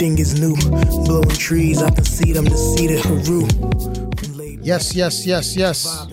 [0.00, 0.56] everything is new.
[1.04, 3.46] Blowing trees, I can see them, the seed of Haru.
[4.62, 6.06] Yes, yes, yes, yes.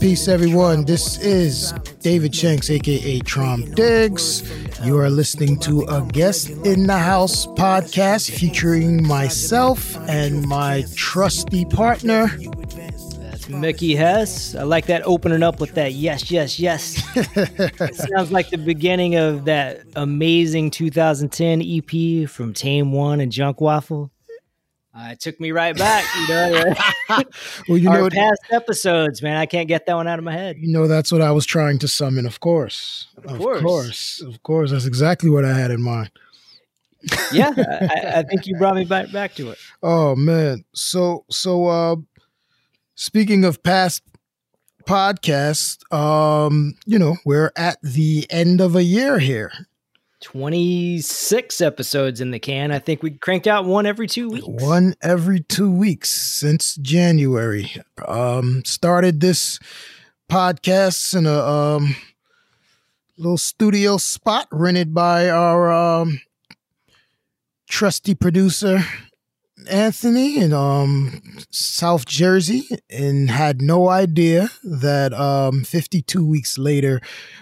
[0.00, 0.84] Peace, everyone.
[0.84, 4.42] This is David Shanks, aka Traum Diggs.
[4.82, 11.64] You are listening to a guest in the house podcast featuring myself and my trusty
[11.66, 12.36] partner,
[13.48, 14.56] Mickey Hess.
[14.56, 16.99] I like that opening up with that yes, yes, yes.
[17.16, 23.60] It sounds like the beginning of that amazing 2010 EP from Tame One and Junk
[23.60, 24.10] Waffle.
[24.92, 26.74] Uh, it took me right back, you know.
[27.68, 29.36] well, you Our know, past episodes, man.
[29.36, 30.56] I can't get that one out of my head.
[30.58, 32.26] You know, that's what I was trying to summon.
[32.26, 34.70] Of course, of course, of course, of course.
[34.72, 36.10] That's exactly what I had in mind.
[37.32, 39.58] yeah, I, I, think you brought me back back to it.
[39.80, 41.96] Oh man, so so uh,
[43.00, 44.02] Speaking of past
[44.90, 49.52] podcasts, um, you know, we're at the end of a year here.
[50.20, 52.72] 26 episodes in the can.
[52.72, 54.46] I think we cranked out one every two weeks.
[54.48, 57.72] One every two weeks since January.
[58.06, 59.60] Um, started this
[60.28, 61.94] podcast in a um,
[63.16, 66.20] little studio spot rented by our um,
[67.68, 68.80] trusty producer,
[69.68, 77.00] Anthony in um South Jersey and had no idea that um 52 weeks later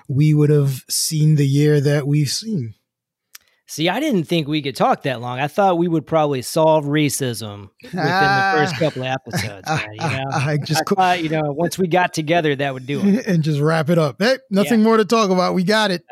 [0.09, 2.75] we would have seen the year that we've seen.
[3.71, 5.41] See, I didn't think we could talk that long.
[5.41, 9.69] I thought we would probably solve racism within ah, the first couple of episodes.
[9.69, 10.25] Man, you know?
[10.33, 13.27] I, I just I thought, you know, once we got together, that would do it,
[13.27, 14.23] and just wrap it up.
[14.23, 14.87] Hey, nothing yeah.
[14.87, 15.53] more to talk about.
[15.53, 16.03] We got it.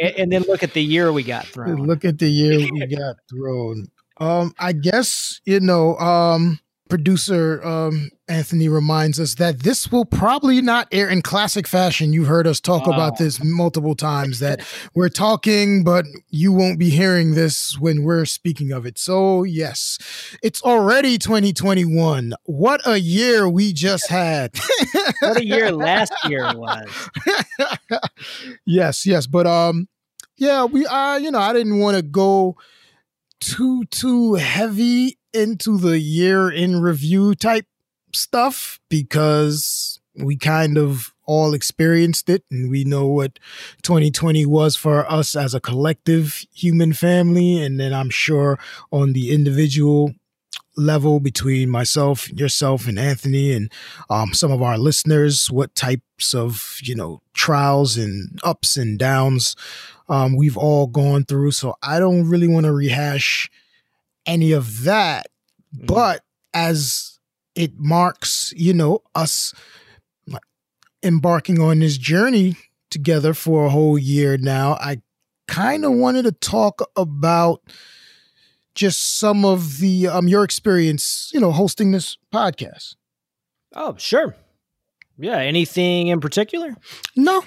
[0.00, 1.84] and, and, then look at the year we got thrown.
[1.88, 3.88] Look at the year we got thrown.
[4.20, 6.60] Um, I guess you know, um,
[6.90, 12.12] producer um, Anthony reminds us that this will probably not air in classic fashion.
[12.12, 14.60] You've heard us talk about this multiple times that
[14.94, 18.98] we're talking, but you won't be hearing this when we're speaking of it.
[18.98, 19.98] So, yes,
[20.42, 22.34] it's already 2021.
[22.44, 24.54] What a year we just had.
[25.20, 27.10] what a year last year was.
[28.66, 29.88] yes, yes, but um
[30.36, 32.56] yeah, we uh you know, I didn't want to go
[33.40, 37.66] too too heavy into the year in review type
[38.12, 43.38] stuff because we kind of all experienced it and we know what
[43.82, 47.62] 2020 was for us as a collective human family.
[47.62, 48.58] And then I'm sure
[48.90, 50.12] on the individual
[50.76, 53.70] level between myself, yourself, and Anthony, and
[54.08, 59.56] um, some of our listeners, what types of you know trials and ups and downs
[60.10, 61.52] um, we've all gone through.
[61.52, 63.48] So I don't really want to rehash
[64.26, 65.28] any of that,
[65.74, 65.86] mm.
[65.86, 67.18] but as
[67.54, 69.54] it marks, you know, us
[71.02, 72.56] embarking on this journey
[72.90, 75.00] together for a whole year now, I
[75.46, 77.62] kind of wanted to talk about
[78.74, 82.96] just some of the um your experience, you know, hosting this podcast.
[83.74, 84.34] Oh, sure.
[85.20, 86.74] Yeah, anything in particular?
[87.16, 87.44] No,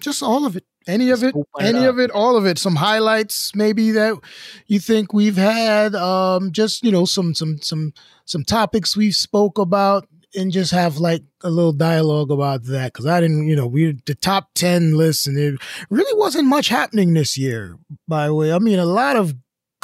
[0.00, 0.64] just all of it.
[0.86, 2.58] Any of it, any it of it, all of it.
[2.58, 4.18] Some highlights, maybe that
[4.66, 5.94] you think we've had.
[5.94, 7.94] Um, just you know, some some some
[8.26, 12.92] some topics we've spoke about, and just have like a little dialogue about that.
[12.92, 15.58] Because I didn't, you know, we the top ten list, and it
[15.88, 17.78] really wasn't much happening this year.
[18.06, 19.34] By the way, I mean a lot of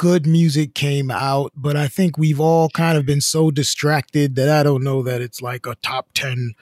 [0.01, 4.49] good music came out, but I think we've all kind of been so distracted that
[4.49, 6.55] I don't know that it's like a top 10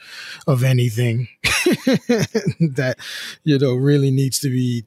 [0.45, 2.97] of anything that,
[3.45, 4.83] you know, really needs to be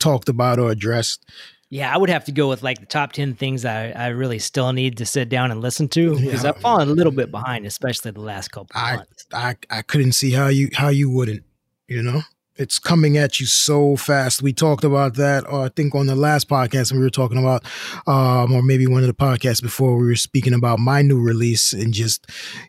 [0.00, 1.24] talked about or addressed.
[1.70, 4.40] Yeah, I would have to go with like the top 10 things I, I really
[4.40, 6.48] still need to sit down and listen to because yeah.
[6.50, 9.26] I've fallen a little bit behind, especially the last couple I, months.
[9.32, 11.44] I, I couldn't see how you how you wouldn't,
[11.86, 12.22] you know?
[12.56, 14.42] It's coming at you so fast.
[14.42, 17.38] We talked about that, uh, I think on the last podcast, and we were talking
[17.38, 17.64] about,
[18.06, 21.72] um, or maybe one of the podcasts before, we were speaking about my new release
[21.72, 22.26] and just,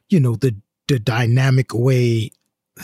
[0.09, 0.55] you know, the
[0.89, 2.29] the dynamic way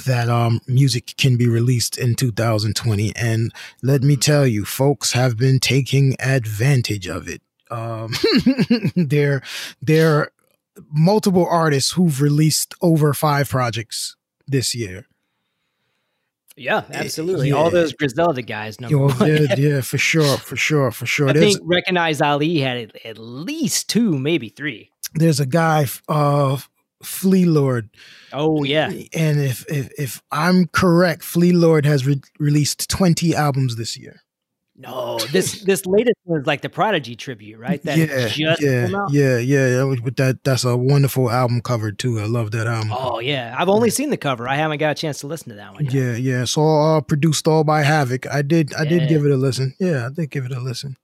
[0.05, 3.13] that um music can be released in 2020.
[3.15, 7.41] And let me tell you, folks have been taking advantage of it.
[7.71, 8.13] Um,
[8.95, 9.41] there,
[9.81, 10.31] there are
[10.91, 14.15] multiple artists who've released over five projects
[14.47, 15.05] this year
[16.59, 17.49] Yeah, absolutely.
[17.49, 17.55] Yeah.
[17.55, 18.79] All those Griselda guys.
[18.81, 21.29] Number oh, yeah, yeah, for sure, for sure, for sure.
[21.29, 24.91] I There's, think Recognize Ali had at least two, maybe three.
[25.13, 26.57] There's a guy, uh,
[27.01, 27.89] Flee Lord.
[28.33, 28.87] Oh yeah.
[29.13, 34.21] And if if if I'm correct, Flee Lord has re- released 20 albums this year.
[34.79, 37.83] No, this this latest one is like the Prodigy tribute, right?
[37.83, 39.95] That yeah, yeah, yeah, yeah.
[40.01, 42.19] But that that's a wonderful album cover too.
[42.19, 42.93] I love that album.
[42.97, 44.47] Oh yeah, I've only seen the cover.
[44.47, 45.83] I haven't got a chance to listen to that one.
[45.83, 45.93] Yet.
[45.93, 46.45] Yeah, yeah.
[46.45, 48.25] So uh, produced all by Havoc.
[48.27, 48.89] I did, I yeah.
[48.89, 49.75] did give it a listen.
[49.79, 50.95] Yeah, I did give it a listen.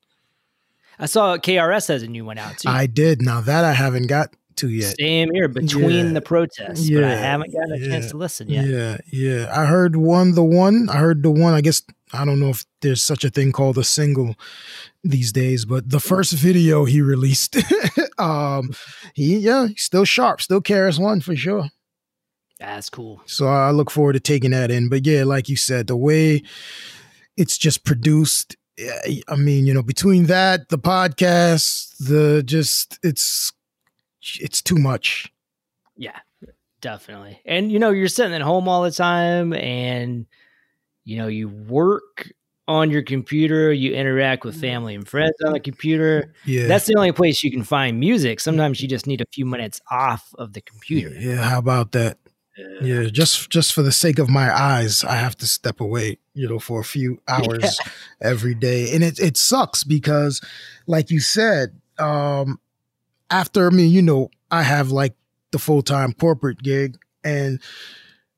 [0.98, 2.70] I saw KRS has a new one out too.
[2.70, 3.22] I did.
[3.22, 4.96] Now that I haven't got to yet.
[4.98, 6.14] Same here between yeah.
[6.14, 7.02] the protests, yeah.
[7.02, 7.88] but I haven't gotten a yeah.
[7.90, 8.66] chance to listen yet.
[8.66, 9.52] Yeah, yeah.
[9.54, 10.88] I heard one, the one.
[10.90, 11.54] I heard the one.
[11.54, 11.82] I guess
[12.14, 14.36] I don't know if there's such a thing called a single
[15.04, 17.58] these days, but the first video he released,
[18.18, 18.72] um,
[19.14, 21.70] he yeah, he's still sharp, still KRS One for sure.
[22.60, 23.22] That's cool.
[23.26, 24.88] So I look forward to taking that in.
[24.88, 26.42] But yeah, like you said, the way
[27.36, 28.56] it's just produced.
[29.30, 33.52] I mean, you know, between that, the podcast, the just it's
[34.40, 35.32] it's too much.
[35.98, 36.20] Yeah,
[36.82, 37.42] definitely.
[37.46, 40.26] And you know, you're sitting at home all the time and
[41.06, 42.32] you know, you work
[42.68, 46.34] on your computer, you interact with family and friends on the computer.
[46.46, 46.68] Yeah.
[46.68, 48.40] That's the only place you can find music.
[48.40, 51.16] Sometimes you just need a few minutes off of the computer.
[51.16, 52.18] Yeah, how about that?
[52.82, 56.48] Yeah, just just for the sake of my eyes, I have to step away, you
[56.48, 57.92] know, for a few hours yeah.
[58.22, 58.94] every day.
[58.94, 60.42] And it it sucks because
[60.88, 62.60] like you said, um
[63.30, 65.16] after me, you know, I have like
[65.52, 67.60] the full time corporate gig and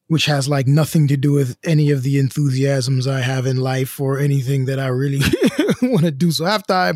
[0.07, 3.99] which has like nothing to do with any of the enthusiasms I have in life
[3.99, 5.19] or anything that I really
[5.81, 6.31] want to do.
[6.31, 6.93] So after I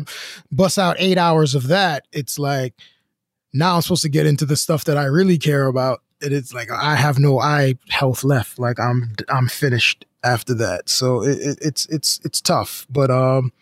[0.50, 2.74] bust out eight hours of that, it's like
[3.52, 6.00] now I'm supposed to get into the stuff that I really care about.
[6.22, 8.58] And it's like I have no eye health left.
[8.58, 10.88] Like I'm I'm finished after that.
[10.88, 12.86] So it, it, it's it's it's tough.
[12.88, 13.52] But um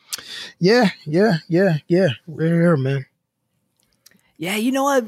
[0.58, 2.08] yeah, yeah, yeah, yeah.
[2.26, 3.06] We're here, man.
[4.37, 5.05] Yeah, you know what?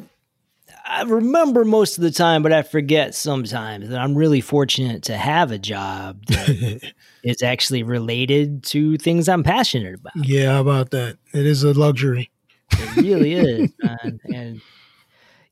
[0.92, 5.16] I remember most of the time, but I forget sometimes that I'm really fortunate to
[5.16, 6.92] have a job that
[7.24, 10.12] is actually related to things I'm passionate about.
[10.16, 11.16] Yeah, about that?
[11.32, 12.30] It is a luxury.
[12.72, 14.20] It really is, man.
[14.34, 14.60] And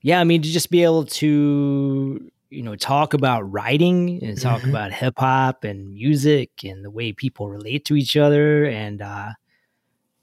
[0.02, 4.60] yeah, I mean, to just be able to, you know, talk about writing and talk
[4.60, 4.68] mm-hmm.
[4.68, 9.30] about hip hop and music and the way people relate to each other and, uh,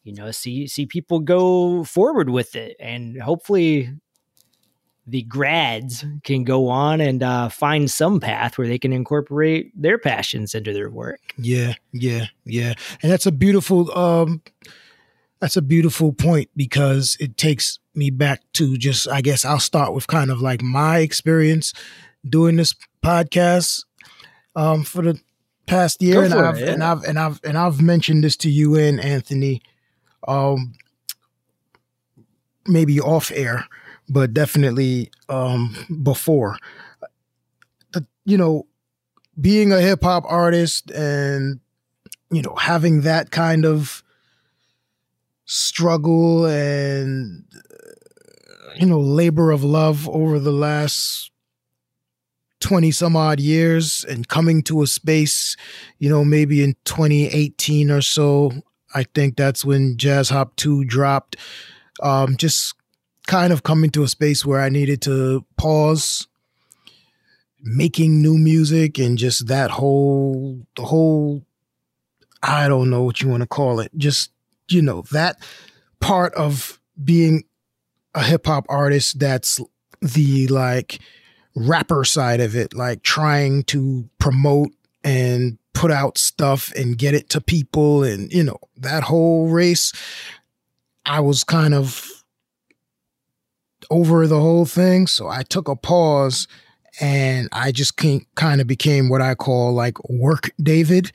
[0.03, 3.89] you know, see see people go forward with it, and hopefully
[5.07, 9.97] the grads can go on and uh, find some path where they can incorporate their
[9.97, 11.21] passions into their work.
[11.37, 14.41] Yeah, yeah, yeah, and that's a beautiful um,
[15.39, 19.93] that's a beautiful point because it takes me back to just I guess I'll start
[19.93, 21.73] with kind of like my experience
[22.27, 23.85] doing this podcast
[24.57, 25.21] um, for the
[25.67, 26.73] past year, and I've, it, yeah.
[26.73, 29.61] and I've and I've and I've mentioned this to you and Anthony,
[30.27, 30.73] um,
[32.67, 33.67] maybe off air
[34.09, 36.57] but definitely um, before.
[38.25, 38.67] You know,
[39.39, 41.59] being a hip hop artist and
[42.31, 44.03] you know having that kind of
[45.45, 47.45] struggle and
[48.75, 51.31] you know labor of love over the last
[52.59, 55.55] 20 some odd years and coming to a space
[55.99, 58.51] you know maybe in 2018 or so
[58.93, 61.37] i think that's when jazz hop 2 dropped
[62.01, 62.73] um just
[63.27, 66.27] kind of coming to a space where I needed to pause
[67.61, 71.43] making new music and just that whole the whole
[72.41, 73.91] I don't know what you want to call it.
[73.97, 74.31] Just
[74.69, 75.37] you know, that
[75.99, 77.43] part of being
[78.15, 79.59] a hip hop artist that's
[80.01, 80.99] the like
[81.55, 84.69] rapper side of it, like trying to promote
[85.03, 89.93] and put out stuff and get it to people and you know, that whole race
[91.05, 92.16] I was kind of
[93.89, 95.07] over the whole thing.
[95.07, 96.47] So I took a pause
[96.99, 97.97] and I just
[98.35, 101.11] kind of became what I call like work David,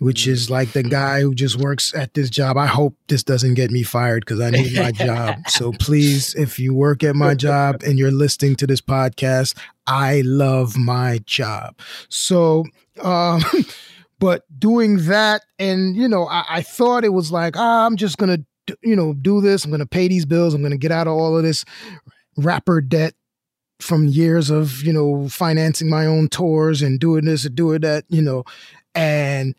[0.00, 2.56] which is like the guy who just works at this job.
[2.56, 5.36] I hope this doesn't get me fired because I need my job.
[5.48, 10.22] So please, if you work at my job and you're listening to this podcast, I
[10.24, 11.78] love my job.
[12.08, 12.64] So,
[13.00, 13.42] um,
[14.18, 18.18] but doing that, and you know, I, I thought it was like, ah, I'm just
[18.18, 18.38] gonna
[18.82, 19.64] you know, do this.
[19.64, 20.54] I'm going to pay these bills.
[20.54, 21.64] I'm going to get out of all of this
[22.36, 23.14] rapper debt
[23.80, 28.04] from years of, you know, financing my own tours and doing this and doing that,
[28.08, 28.44] you know,
[28.94, 29.54] and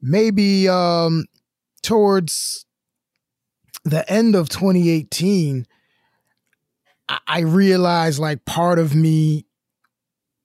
[0.00, 1.26] maybe um
[1.82, 2.66] towards
[3.84, 5.66] the end of 2018,
[7.08, 9.46] I, I realized like part of me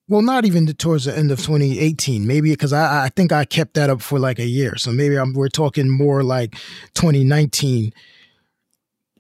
[0.10, 3.74] well, not even towards the end of 2018, maybe because I, I think I kept
[3.74, 4.78] that up for like a year.
[4.78, 6.54] So maybe I'm, we're talking more like
[6.94, 7.94] 2019.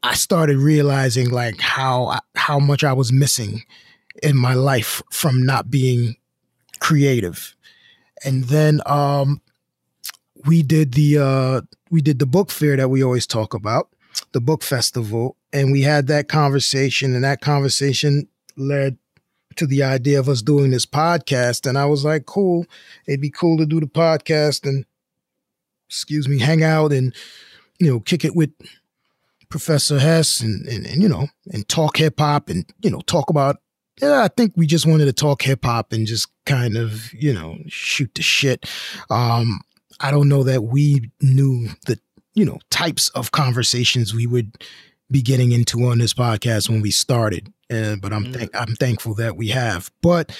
[0.03, 3.63] I started realizing like how how much I was missing
[4.23, 6.15] in my life from not being
[6.79, 7.55] creative.
[8.23, 9.41] And then um,
[10.45, 13.89] we did the uh, we did the book fair that we always talk about,
[14.31, 18.97] the book festival, and we had that conversation, and that conversation led
[19.57, 21.67] to the idea of us doing this podcast.
[21.67, 22.65] And I was like, cool,
[23.05, 24.85] it'd be cool to do the podcast and,
[25.87, 27.13] excuse me, hang out and,
[27.79, 28.51] you know, kick it with
[29.49, 33.29] Professor Hess and, and, and you know, and talk hip hop and, you know, talk
[33.29, 33.57] about,
[34.01, 37.33] yeah, I think we just wanted to talk hip hop and just kind of, you
[37.33, 38.65] know, shoot the shit.
[39.09, 39.61] Um,
[39.99, 41.99] I don't know that we knew the,
[42.33, 44.63] you know, types of conversations we would
[45.09, 47.51] be getting into on this podcast when we started.
[47.71, 48.49] Uh, but I'm mm.
[48.53, 49.91] I'm thankful that we have.
[50.01, 50.37] But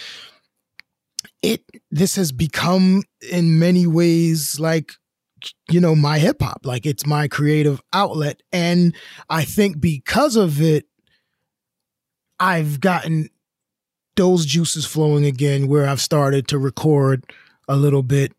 [1.41, 4.93] it this has become in many ways like
[5.69, 8.95] you know my hip hop like it's my creative outlet and
[9.29, 10.87] i think because of it
[12.39, 13.29] i've gotten
[14.15, 17.23] those juices flowing again where i've started to record
[17.67, 18.33] a little bit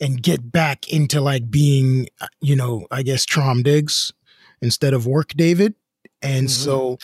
[0.00, 2.06] and get back into like being
[2.40, 4.12] you know i guess Traum Diggs
[4.62, 5.74] instead of work david
[6.22, 6.64] and mm-hmm.
[6.64, 6.98] so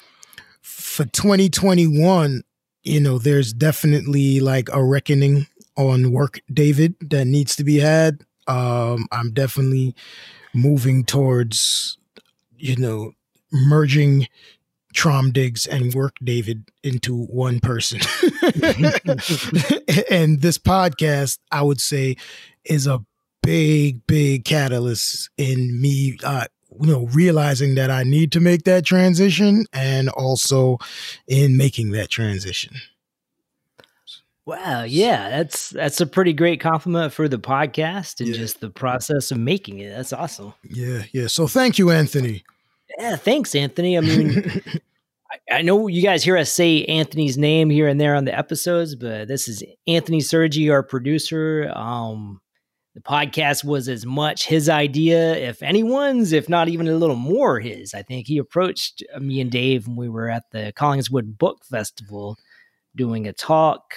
[0.65, 2.43] for 2021,
[2.83, 5.47] you know, there's definitely like a reckoning
[5.77, 8.23] on work, David, that needs to be had.
[8.47, 9.95] Um, I'm definitely
[10.55, 11.99] moving towards,
[12.57, 13.13] you know,
[13.53, 14.27] merging
[14.95, 17.99] Traum Diggs and Work David into one person.
[20.11, 22.17] and this podcast, I would say,
[22.65, 23.05] is a
[23.43, 26.47] big, big catalyst in me uh,
[26.81, 30.79] you know realizing that I need to make that transition and also
[31.27, 32.77] in making that transition.
[34.47, 38.37] Wow, yeah, that's that's a pretty great compliment for the podcast and yeah.
[38.37, 39.95] just the process of making it.
[39.95, 40.53] That's awesome.
[40.63, 41.29] Yeah, yeah.
[41.29, 42.45] So thank you, Anthony.
[42.99, 43.97] Yeah, thanks, Anthony.
[43.97, 44.63] I mean,
[45.51, 48.37] I, I know you guys hear us say Anthony's name here and there on the
[48.37, 51.73] episodes, but this is Anthony Sergi, our producer.
[51.75, 52.43] Um,
[52.95, 57.59] the podcast was as much his idea, if anyone's, if not even a little more
[57.59, 57.93] his.
[57.93, 62.39] I think he approached me and Dave when we were at the Collingswood Book Festival
[62.95, 63.95] doing a talk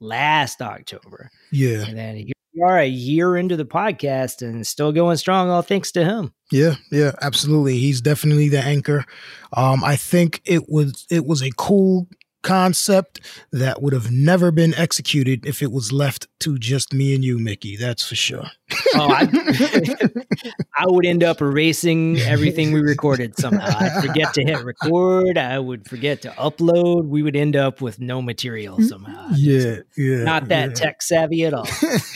[0.00, 1.30] last October.
[1.52, 1.84] Yeah.
[1.86, 5.62] And then here we are a year into the podcast and still going strong, all
[5.62, 6.32] thanks to him.
[6.50, 7.78] Yeah, yeah, absolutely.
[7.78, 9.04] He's definitely the anchor.
[9.52, 12.08] Um, I think it was it was a cool
[12.42, 13.20] concept
[13.52, 17.38] that would have never been executed if it was left to just me and you,
[17.38, 17.76] Mickey.
[17.76, 18.46] That's for sure.
[18.94, 19.28] oh, I,
[20.78, 23.76] I, would end up erasing everything we recorded somehow.
[23.78, 25.36] I'd forget to hit record.
[25.36, 27.08] I would forget to upload.
[27.08, 29.28] We would end up with no material somehow.
[29.34, 30.22] Yeah, yeah.
[30.22, 30.74] Not that yeah.
[30.74, 31.66] tech savvy at all.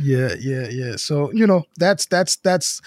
[0.00, 0.96] yeah, yeah, yeah.
[0.96, 2.80] So you know, that's that's that's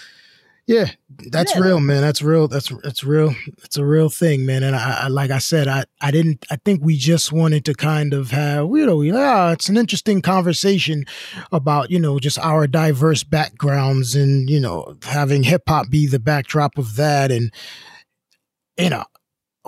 [0.66, 0.86] yeah,
[1.30, 1.60] that's yeah.
[1.60, 2.00] real, man.
[2.00, 2.48] That's real.
[2.48, 3.34] That's that's real.
[3.64, 4.62] It's a real thing, man.
[4.62, 6.46] And I, I, like I said, I I didn't.
[6.50, 10.22] I think we just wanted to kind of have you know, yeah, it's an interesting
[10.22, 11.04] conversation
[11.52, 16.18] about you know just our diverse backgrounds and you know having hip hop be the
[16.18, 17.52] backdrop of that, and
[18.78, 19.04] you know,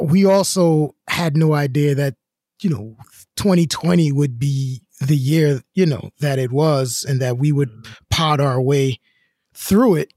[0.00, 2.14] we also had no idea that
[2.62, 2.96] you know
[3.36, 7.92] 2020 would be the year you know that it was, and that we would mm-hmm.
[8.08, 8.98] pod our way
[9.52, 10.12] through it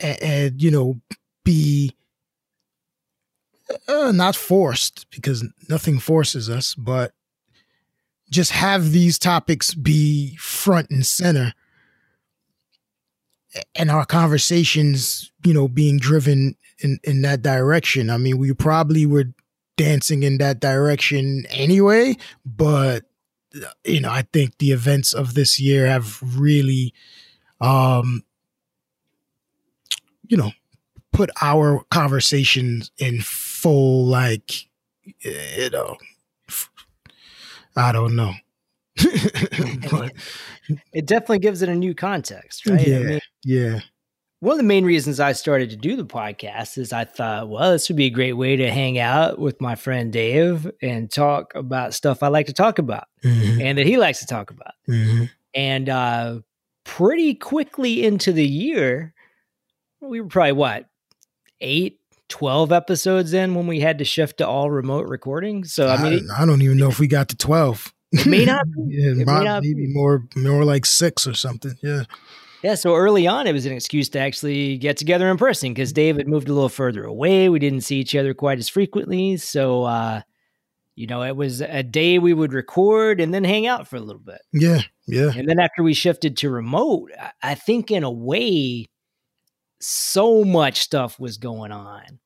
[0.00, 1.00] and, and you know
[1.44, 1.94] be
[3.88, 7.12] uh, not forced because nothing forces us, but
[8.30, 11.52] just have these topics be front and center
[13.74, 18.10] and our conversations, you know, being driven in, in that direction.
[18.10, 19.32] I mean, we probably were
[19.76, 23.04] dancing in that direction anyway, but
[23.84, 26.92] you know, I think the events of this year have really
[27.60, 28.24] um
[30.28, 30.52] you know,
[31.12, 34.66] put our conversations in full, like,
[35.02, 35.96] you know,
[37.76, 38.32] I don't know.
[38.96, 42.86] it definitely gives it a new context, right?
[42.86, 42.96] Yeah.
[42.96, 43.80] I mean, yeah.
[44.40, 47.72] One of the main reasons I started to do the podcast is I thought, well,
[47.72, 51.54] this would be a great way to hang out with my friend Dave and talk
[51.54, 53.60] about stuff I like to talk about mm-hmm.
[53.60, 54.74] and that he likes to talk about.
[54.88, 55.24] Mm-hmm.
[55.54, 56.40] And uh,
[56.84, 59.13] pretty quickly into the year,
[60.08, 60.86] we were probably what
[61.60, 65.64] eight 12 episodes in when we had to shift to all remote recording.
[65.64, 67.92] So I mean, I, I don't even know if we got to 12.
[68.12, 68.64] It may not.
[68.66, 68.82] Be.
[68.88, 69.92] yeah, it not maybe be.
[69.92, 71.74] more more like six or something.
[71.82, 72.04] Yeah.
[72.62, 75.92] Yeah, so early on, it was an excuse to actually get together in person because
[75.92, 77.50] David moved a little further away.
[77.50, 79.36] We didn't see each other quite as frequently.
[79.36, 80.22] So, uh,
[80.94, 84.00] you know, it was a day we would record and then hang out for a
[84.00, 84.40] little bit.
[84.54, 85.30] Yeah, yeah.
[85.36, 87.10] And then after we shifted to remote,
[87.42, 88.86] I think in a way,
[89.84, 92.18] so much stuff was going on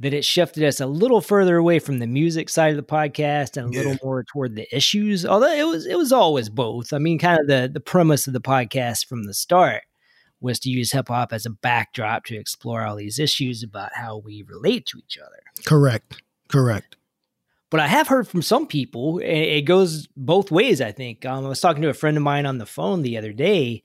[0.00, 3.56] that it shifted us a little further away from the music side of the podcast
[3.56, 3.82] and a yeah.
[3.82, 5.26] little more toward the issues.
[5.26, 6.92] Although it was it was always both.
[6.92, 9.82] I mean, kind of the the premise of the podcast from the start
[10.40, 14.18] was to use hip hop as a backdrop to explore all these issues about how
[14.18, 15.42] we relate to each other.
[15.64, 16.22] Correct.
[16.48, 16.96] Correct.
[17.70, 21.26] But I have heard from some people, it goes both ways, I think.
[21.26, 23.82] Um, I was talking to a friend of mine on the phone the other day,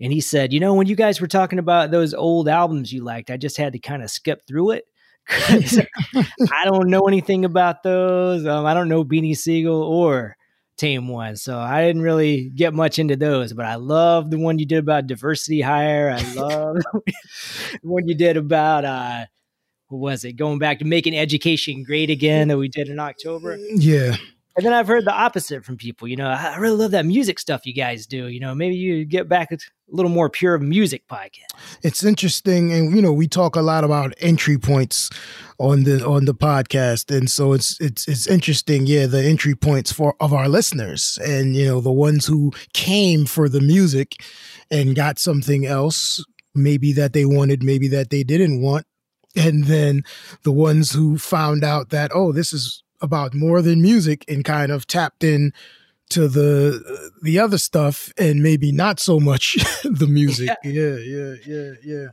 [0.00, 3.04] and he said, You know, when you guys were talking about those old albums you
[3.04, 4.84] liked, I just had to kind of skip through it
[5.30, 8.46] I don't know anything about those.
[8.46, 10.36] Um, I don't know Beanie Sigel or
[10.76, 13.52] Tame One, so I didn't really get much into those.
[13.52, 16.10] But I love the one you did about diversity hire.
[16.10, 19.26] I love the one you did about uh,
[19.88, 20.32] what was it?
[20.32, 23.56] Going back to making education great again that we did in October.
[23.56, 24.16] Yeah.
[24.54, 26.06] And then I've heard the opposite from people.
[26.06, 28.26] You know, I really love that music stuff you guys do.
[28.26, 31.52] You know, maybe you get back a little more pure music podcast.
[31.82, 35.08] It's interesting, and you know, we talk a lot about entry points
[35.58, 38.86] on the on the podcast, and so it's it's it's interesting.
[38.86, 43.24] Yeah, the entry points for of our listeners, and you know, the ones who came
[43.24, 44.16] for the music
[44.70, 48.86] and got something else, maybe that they wanted, maybe that they didn't want,
[49.34, 50.02] and then
[50.42, 54.72] the ones who found out that oh, this is about more than music and kind
[54.72, 55.52] of tapped in
[56.10, 59.54] to the the other stuff and maybe not so much
[59.84, 60.50] the music.
[60.62, 60.96] Yeah.
[60.96, 62.06] yeah, yeah, yeah,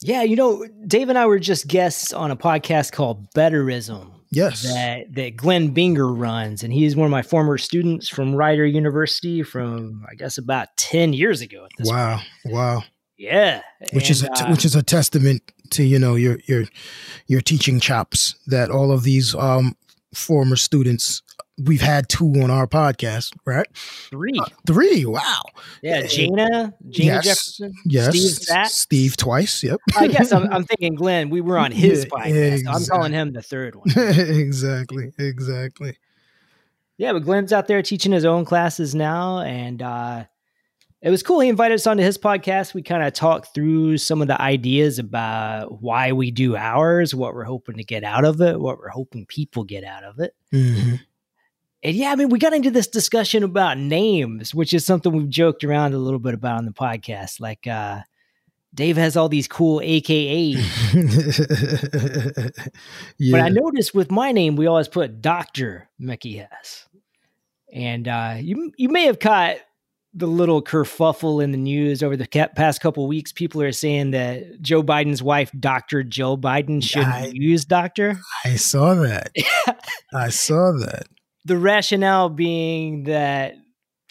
[0.00, 0.22] yeah.
[0.22, 4.10] You know, Dave and I were just guests on a podcast called Betterism.
[4.30, 4.62] Yes.
[4.62, 6.62] That that Glenn Binger runs.
[6.62, 11.12] And he's one of my former students from Rider University from I guess about 10
[11.12, 12.20] years ago Wow.
[12.42, 12.54] Point.
[12.54, 12.84] Wow.
[13.18, 13.60] Yeah.
[13.92, 16.64] Which and, is a, uh, which is a testament to you know your your
[17.26, 19.76] your teaching chops that all of these um
[20.14, 21.22] former students
[21.58, 23.66] we've had two on our podcast, right?
[23.74, 24.38] Three.
[24.38, 25.04] Uh, three.
[25.04, 25.42] Wow.
[25.82, 27.74] Yeah, Gina, Gina yes, Jefferson.
[27.84, 28.16] Yes.
[28.16, 29.62] Steve, Steve twice.
[29.62, 29.80] Yep.
[29.96, 31.30] I guess I'm, I'm, thinking Glenn.
[31.30, 32.52] We were on his yeah, podcast.
[32.52, 32.72] Exactly.
[32.74, 33.88] I'm calling him the third one.
[33.96, 35.12] exactly.
[35.18, 35.96] Exactly.
[36.98, 40.24] Yeah, but Glenn's out there teaching his own classes now, and uh,
[41.02, 41.40] it was cool.
[41.40, 42.74] He invited us onto his podcast.
[42.74, 47.34] We kind of talked through some of the ideas about why we do ours, what
[47.34, 50.32] we're hoping to get out of it, what we're hoping people get out of it.
[50.52, 50.94] Mm-hmm.
[51.82, 55.28] And yeah, I mean, we got into this discussion about names, which is something we've
[55.28, 57.40] joked around a little bit about on the podcast.
[57.40, 58.02] Like, uh,
[58.72, 60.54] Dave has all these cool AKAs.
[63.18, 63.32] yeah.
[63.32, 65.88] But I noticed with my name, we always put Dr.
[65.98, 66.86] Mickey Hess.
[67.72, 69.56] And uh, you, you may have caught
[70.14, 73.32] the little kerfuffle in the news over the past couple weeks.
[73.32, 76.02] People are saying that Joe Biden's wife, Dr.
[76.02, 78.20] Jill Biden, shouldn't use doctor.
[78.44, 79.32] I saw that.
[80.14, 81.06] I saw that.
[81.44, 83.56] The rationale being that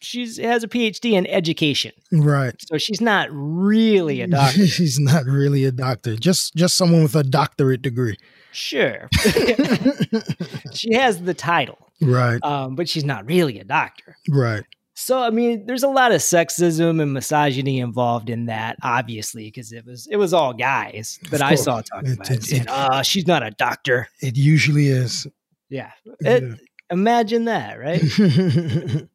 [0.02, 1.92] she has a PhD in education.
[2.12, 2.56] Right.
[2.60, 4.68] So she's not really a doctor.
[4.68, 6.16] she's not really a doctor.
[6.16, 8.18] Just just someone with a doctorate degree.
[8.52, 9.08] Sure.
[10.74, 11.78] she has the title.
[12.02, 12.44] Right.
[12.44, 14.18] Um, but she's not really a doctor.
[14.28, 14.64] Right.
[15.02, 19.72] So I mean, there's a lot of sexism and misogyny involved in that, obviously, because
[19.72, 22.52] it was it was all guys that I saw talking about it.
[22.52, 24.10] it, uh, she's not a doctor.
[24.22, 25.26] It usually is.
[25.70, 25.90] Yeah.
[26.20, 26.54] It, yeah.
[26.92, 28.04] Imagine that, right?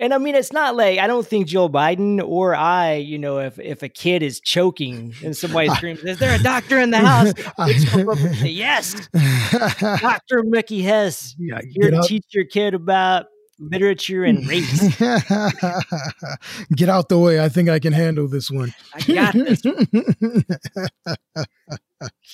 [0.00, 3.38] and I mean, it's not like I don't think Joe Biden or I, you know,
[3.38, 6.98] if if a kid is choking and somebody screams, "Is there a doctor in the
[6.98, 7.32] house?"
[8.40, 9.08] say, yes,
[10.00, 13.26] Doctor Mickey Hess, yeah, here to teach your kid about
[13.60, 14.96] literature and race.
[16.74, 17.42] Get out the way.
[17.42, 18.74] I think I can handle this one.
[18.94, 19.62] I got this.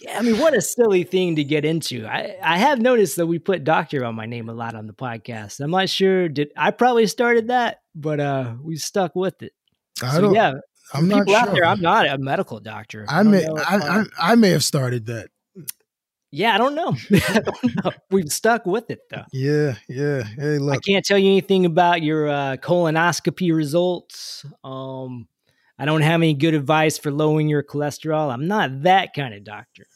[0.01, 2.07] yeah, I mean, what a silly thing to get into.
[2.07, 4.93] I, I have noticed that we put doctor on my name a lot on the
[4.93, 5.61] podcast.
[5.61, 9.53] I'm not sure did I probably started that, but uh we stuck with it.
[10.03, 10.55] I so, don't yeah.
[10.93, 11.37] I'm not sure.
[11.37, 11.65] out there.
[11.65, 13.07] I'm not a medical doctor.
[13.09, 15.31] I, I may I, I, I may have started that.
[16.37, 16.95] Yeah, I don't know.
[17.29, 17.91] I don't know.
[18.11, 19.25] We've stuck with it though.
[19.33, 20.23] Yeah, yeah.
[20.23, 20.75] Hey, look.
[20.75, 24.45] I can't tell you anything about your uh, colonoscopy results.
[24.63, 25.29] Um,
[25.79, 28.31] I don't have any good advice for lowering your cholesterol.
[28.31, 29.87] I'm not that kind of doctor.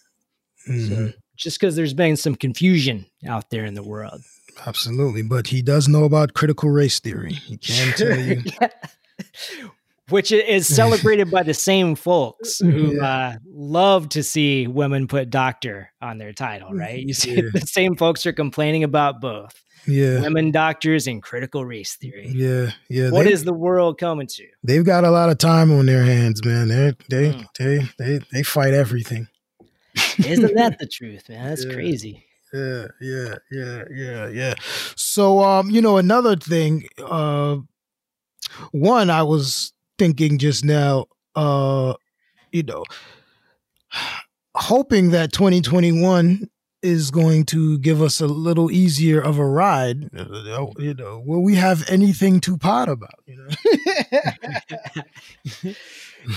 [0.66, 0.94] Mm-hmm.
[0.94, 4.22] So just because there's been some confusion out there in the world.
[4.66, 7.34] Absolutely, but he does know about critical race theory.
[7.34, 8.42] He can tell you.
[8.62, 9.68] yeah
[10.10, 13.04] which is celebrated by the same folks who yeah.
[13.04, 17.02] uh, love to see women put doctor on their title, right?
[17.02, 17.42] You see, yeah.
[17.52, 19.60] the same folks are complaining about both.
[19.86, 20.20] Yeah.
[20.20, 22.28] Women doctors and critical race theory.
[22.28, 22.72] Yeah.
[22.90, 23.10] Yeah.
[23.10, 24.46] What is the world coming to?
[24.62, 26.68] They've got a lot of time on their hands, man.
[26.68, 27.46] They they mm.
[27.58, 29.28] they they they fight everything.
[30.18, 31.48] Isn't that the truth, man?
[31.48, 31.72] That's yeah.
[31.72, 32.26] crazy.
[32.52, 34.54] yeah, yeah, yeah, yeah, yeah.
[34.96, 37.56] So, um, you know, another thing, uh,
[38.72, 41.04] one I was thinking just now,
[41.36, 41.92] uh,
[42.52, 42.82] you know,
[44.56, 46.48] hoping that 2021
[46.82, 50.08] is going to give us a little easier of a ride.
[50.16, 53.22] Uh, you know, will we have anything to pot about?
[53.26, 53.48] You know.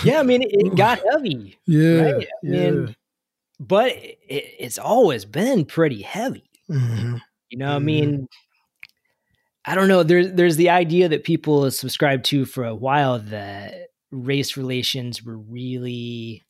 [0.03, 1.57] yeah, I mean, it got heavy.
[1.65, 2.27] Yeah, right?
[2.43, 2.93] I mean, yeah.
[3.61, 4.19] but it,
[4.59, 6.49] it's always been pretty heavy.
[6.69, 7.15] Mm-hmm.
[7.49, 7.75] You know, mm-hmm.
[7.75, 8.27] I mean,
[9.65, 10.03] I don't know.
[10.03, 15.37] There's there's the idea that people subscribed to for a while that race relations were
[15.37, 16.43] really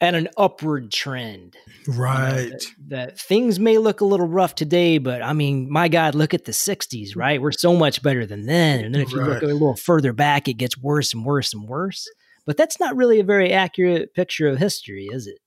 [0.00, 1.56] at an upward trend.
[1.88, 2.28] Right.
[2.28, 5.88] You know, that, that, things may look a little rough today, but I mean, my
[5.88, 7.40] God, look at the 60s, right?
[7.40, 8.84] We're so much better than then.
[8.84, 9.28] And then if you right.
[9.28, 12.06] look a little further back, it gets worse and worse and worse.
[12.44, 15.38] But that's not really a very accurate picture of history, is it?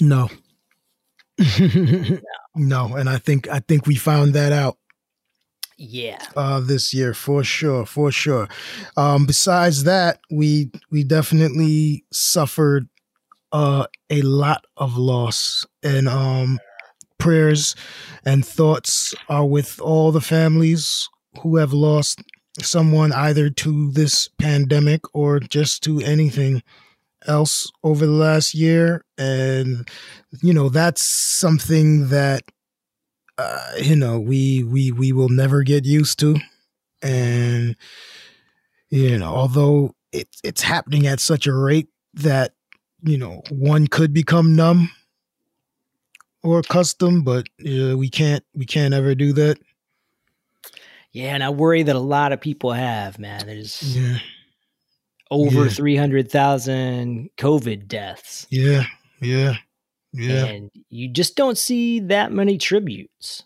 [0.00, 0.28] No.
[1.60, 2.18] no.
[2.56, 2.96] no.
[2.96, 4.76] And I think I think we found that out.
[5.84, 6.18] Yeah.
[6.36, 8.48] Uh this year for sure, for sure.
[8.96, 12.88] Um besides that, we we definitely suffered
[13.52, 16.58] uh, a lot of loss and um,
[17.18, 17.76] prayers
[18.24, 21.08] and thoughts are with all the families
[21.40, 22.22] who have lost
[22.60, 26.62] someone either to this pandemic or just to anything
[27.26, 29.88] else over the last year and
[30.42, 32.42] you know that's something that
[33.38, 36.36] uh, you know we we we will never get used to
[37.02, 37.76] and
[38.90, 42.52] you know although it, it's happening at such a rate that
[43.02, 44.90] you know, one could become numb
[46.42, 49.58] or accustomed, but uh, we can't we can't ever do that.
[51.12, 53.46] Yeah, and I worry that a lot of people have, man.
[53.46, 54.18] There's yeah.
[55.30, 55.68] over yeah.
[55.68, 58.46] 300,000 COVID deaths.
[58.48, 58.84] Yeah.
[59.20, 59.56] Yeah.
[60.12, 60.46] Yeah.
[60.46, 63.44] And you just don't see that many tributes.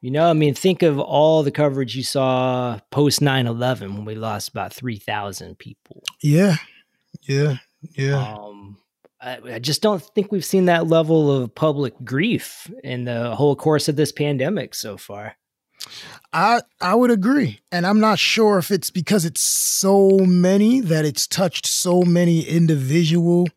[0.00, 4.04] You know, I mean, think of all the coverage you saw post 9 11 when
[4.04, 6.02] we lost about 3,000 people.
[6.20, 6.56] Yeah.
[7.22, 7.58] Yeah.
[7.92, 8.34] Yeah.
[8.34, 8.78] Um,
[9.20, 13.54] I, I, just don't think we've seen that level of public grief in the whole
[13.54, 15.36] course of this pandemic so far.
[16.32, 21.04] I I would agree, and I'm not sure if it's because it's so many that
[21.04, 23.48] it's touched so many individual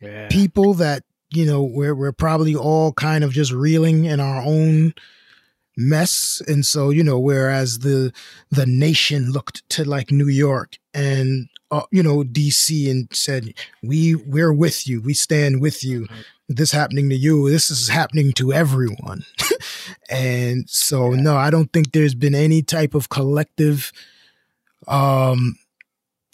[0.00, 0.28] yeah.
[0.28, 4.94] people that you know we're we're probably all kind of just reeling in our own
[5.76, 8.12] mess, and so you know whereas the
[8.50, 14.14] the nation looked to like New York and uh, you know DC and said we
[14.14, 15.00] we're with you.
[15.00, 16.06] We stand with you.
[16.48, 19.24] This happening to you this is happening to everyone.
[20.08, 21.20] And so yeah.
[21.20, 23.92] no I don't think there's been any type of collective
[24.86, 25.56] um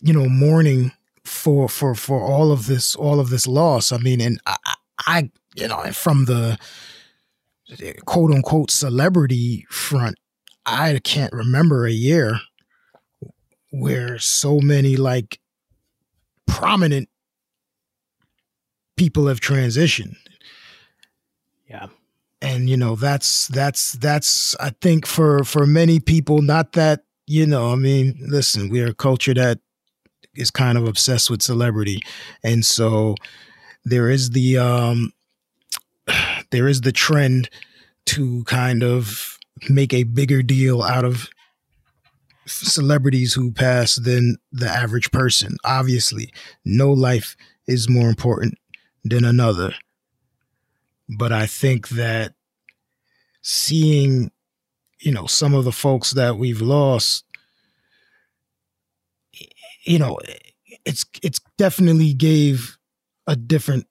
[0.03, 0.93] you know mourning
[1.25, 3.93] for for for all of this all of this loss.
[3.93, 4.57] I mean and I,
[5.07, 6.59] I you know from the
[8.05, 10.17] quote unquote celebrity front
[10.65, 12.41] I can't remember a year
[13.71, 15.41] where so many like
[16.47, 17.09] prominent
[18.97, 20.17] people have transitioned.
[21.69, 21.87] Yeah.
[22.41, 27.47] And you know, that's that's that's I think for for many people not that, you
[27.47, 29.59] know, I mean, listen, we're a culture that
[30.35, 32.01] is kind of obsessed with celebrity.
[32.45, 33.15] And so
[33.85, 35.13] there is the um
[36.51, 37.49] there is the trend
[38.07, 41.29] to kind of make a bigger deal out of
[42.47, 45.57] celebrities who pass than the average person.
[45.65, 46.33] Obviously,
[46.65, 48.59] no life is more important
[49.05, 49.75] than another.
[51.09, 52.35] But I think that
[53.43, 54.31] seeing,
[55.01, 57.25] you know, some of the folks that we've lost,
[59.85, 60.19] you know,
[60.85, 62.79] it's it's definitely gave
[63.27, 63.87] a different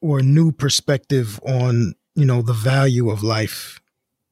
[0.00, 3.80] or new perspective on, you know, the value of life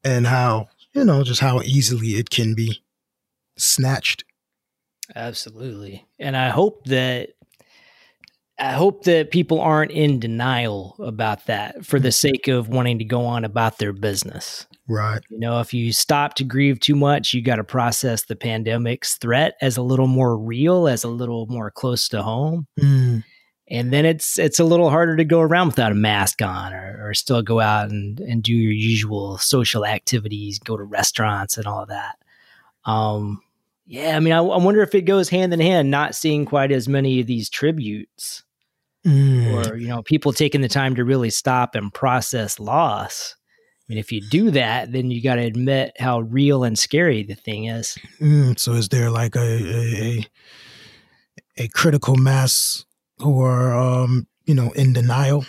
[0.03, 2.83] and how, you know, just how easily it can be
[3.57, 4.25] snatched.
[5.15, 6.07] Absolutely.
[6.19, 7.31] And I hope that
[8.59, 13.05] I hope that people aren't in denial about that for the sake of wanting to
[13.05, 14.67] go on about their business.
[14.89, 15.21] Right.
[15.29, 19.17] You know, if you stop to grieve too much, you got to process the pandemic's
[19.17, 22.69] threat as a little more real, as a little more close to home.
[22.79, 23.25] Mm.
[23.69, 27.09] And then it's it's a little harder to go around without a mask on or,
[27.09, 31.67] or still go out and, and do your usual social activities, go to restaurants and
[31.67, 32.17] all that.
[32.85, 33.41] Um,
[33.87, 36.73] yeah, I mean, I, I, wonder if it goes hand in hand, not seeing quite
[36.73, 38.43] as many of these tributes,
[39.07, 39.53] mm.
[39.53, 43.35] or you know, people taking the time to really stop and process loss.
[43.81, 47.23] I mean, if you do that, then you got to admit how real and scary
[47.23, 47.99] the thing is.
[48.21, 50.19] Mm, so, is there like a, a
[51.59, 52.87] a, a critical mass
[53.19, 55.45] who are, um, you know, in denial?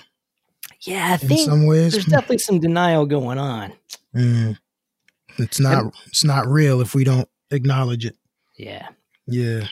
[0.81, 3.73] Yeah, I think some ways there's definitely some denial going on.
[4.15, 4.57] Mm.
[5.37, 8.15] It's not and, it's not real if we don't acknowledge it.
[8.57, 8.87] Yeah.
[9.27, 9.67] Yeah.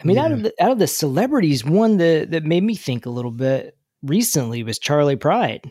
[0.00, 0.24] I mean, yeah.
[0.24, 3.30] out of the out of the celebrities, one that that made me think a little
[3.30, 5.70] bit recently was Charley Pride.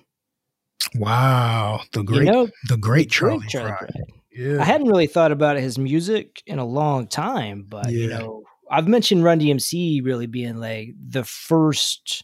[0.96, 3.89] Wow, the great, you know, the great Charley, great Charley Pride.
[3.91, 4.04] Pride.
[4.32, 4.62] Yeah.
[4.62, 8.00] I hadn't really thought about his music in a long time, but yeah.
[8.00, 12.24] you know, I've mentioned Run DMC really being like the first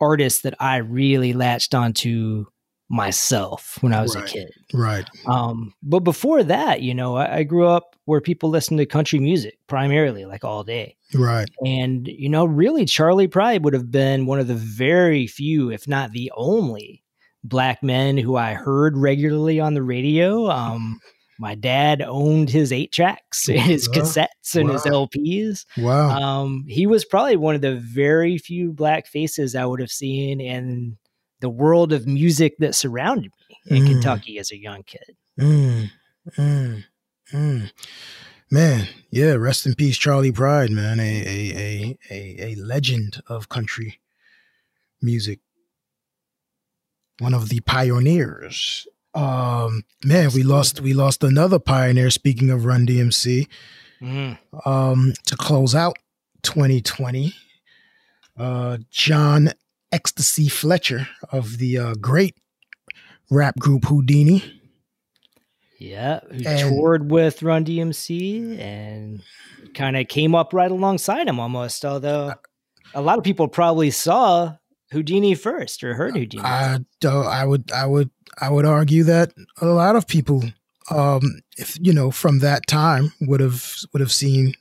[0.00, 2.46] artist that I really latched onto
[2.88, 4.24] myself when I was right.
[4.24, 4.50] a kid.
[4.72, 5.08] Right.
[5.26, 9.18] Um, but before that, you know, I, I, grew up where people listened to country
[9.18, 10.96] music primarily, like all day.
[11.14, 11.48] Right.
[11.64, 15.88] And, you know, really, Charley Pride would have been one of the very few, if
[15.88, 17.02] not the only,
[17.42, 20.50] black men who I heard regularly on the radio.
[20.50, 20.98] Um,
[21.38, 24.72] my dad owned his eight tracks, his cassettes, and wow.
[24.74, 25.66] his LPs.
[25.76, 26.10] Wow.
[26.10, 30.40] Um, he was probably one of the very few black faces I would have seen
[30.40, 30.96] in
[31.40, 33.86] the world of music that surrounded me in mm.
[33.88, 35.16] Kentucky as a young kid.
[35.38, 35.90] Mm.
[36.38, 36.84] Mm.
[37.32, 37.70] mm.
[38.50, 41.00] Man, yeah, rest in peace, Charley Pride, man.
[41.00, 44.00] A a a a, a legend of country
[45.02, 45.40] music.
[47.18, 52.10] One of the pioneers um, man, we lost we lost another pioneer.
[52.10, 53.48] Speaking of Run DMC,
[54.00, 54.68] mm-hmm.
[54.68, 55.96] um, to close out
[56.42, 57.32] 2020,
[58.38, 59.50] uh, John
[59.92, 62.36] Ecstasy Fletcher of the uh, great
[63.30, 64.42] rap group Whodini.
[65.78, 69.22] Yeah, who and, toured with Run DMC and
[69.74, 71.84] kind of came up right alongside him almost.
[71.84, 72.34] Although
[72.94, 74.54] a lot of people probably saw
[74.94, 76.40] Whodini first or heard Whodini.
[76.40, 80.44] I, I would I would I would argue that a lot of people,
[80.90, 81.22] um,
[81.56, 84.54] if you know, from that time would have would have seen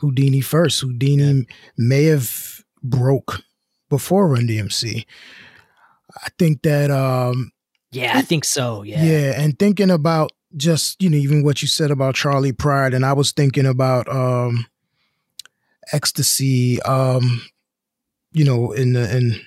[0.00, 0.84] Whodini first.
[0.84, 1.54] Whodini yeah.
[1.76, 3.42] may have broke
[3.88, 5.04] before Run DMC.
[6.16, 6.90] I think that.
[6.90, 7.52] Um,
[7.90, 8.82] yeah, I think so.
[8.82, 12.94] Yeah, yeah, and thinking about just you know even what you said about Charley Pride,
[12.94, 14.66] and I was thinking about um,
[15.92, 16.82] ecstasy.
[16.82, 17.42] Um,
[18.32, 19.40] you know, in the in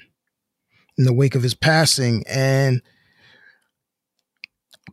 [0.97, 2.82] in the wake of his passing, and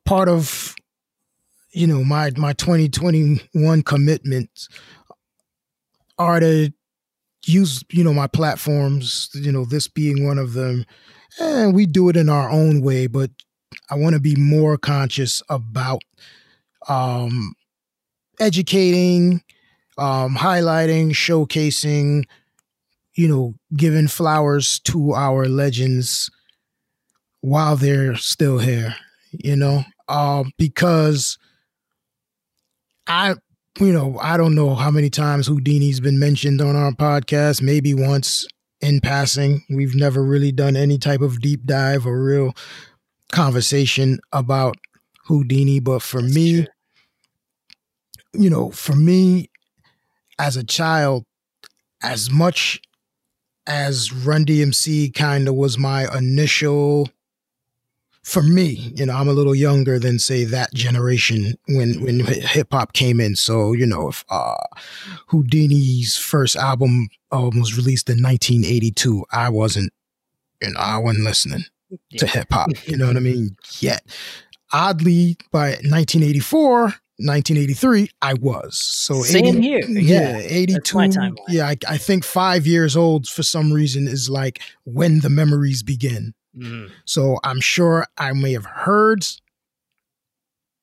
[0.05, 0.75] part of
[1.73, 4.69] you know my my 2021 commitments
[6.19, 6.73] are to
[7.47, 10.85] use you know my platforms you know this being one of them.
[11.41, 13.31] And we do it in our own way but
[13.91, 16.03] i want to be more conscious about
[16.89, 17.55] um
[18.41, 19.43] educating
[19.99, 22.25] um highlighting showcasing
[23.19, 26.31] you know giving flowers to our legends
[27.41, 28.95] while they're still here
[29.33, 31.39] you know um, because
[33.07, 33.37] I,
[33.81, 37.95] you know, I don't know how many times Whodini's been mentioned on our podcast, maybe
[37.95, 38.47] once
[38.81, 39.65] in passing.
[39.71, 42.55] We've never really done any type of deep dive or real
[43.33, 44.77] conversation about
[45.29, 45.83] Whodini.
[45.83, 46.67] But for That's me, true.
[48.35, 49.51] you know, for me
[50.39, 51.25] as a child,
[52.03, 52.81] as much
[53.69, 57.09] as Run DMC kind of was my initial
[58.29, 62.69] for me, you know, I'm a little younger than say that generation when when hip
[62.73, 63.37] hop came in.
[63.37, 64.55] So you know, if uh,
[65.31, 69.95] Whodini's first album um, was released in 1982, I wasn't,
[70.61, 71.65] you know, I wasn't listening
[72.11, 72.19] yeah.
[72.19, 72.69] to hip hop.
[72.87, 73.57] You know what I mean?
[73.81, 74.05] Yet,
[74.75, 76.95] oddly, by 1984.
[77.19, 79.81] 1983, I was so same 80, here.
[79.89, 81.35] Yeah, yeah 82.
[81.49, 85.83] Yeah, I, I think five years old for some reason is like when the memories
[85.83, 86.35] begin.
[86.57, 86.91] Mm.
[87.05, 89.27] So I'm sure I may have heard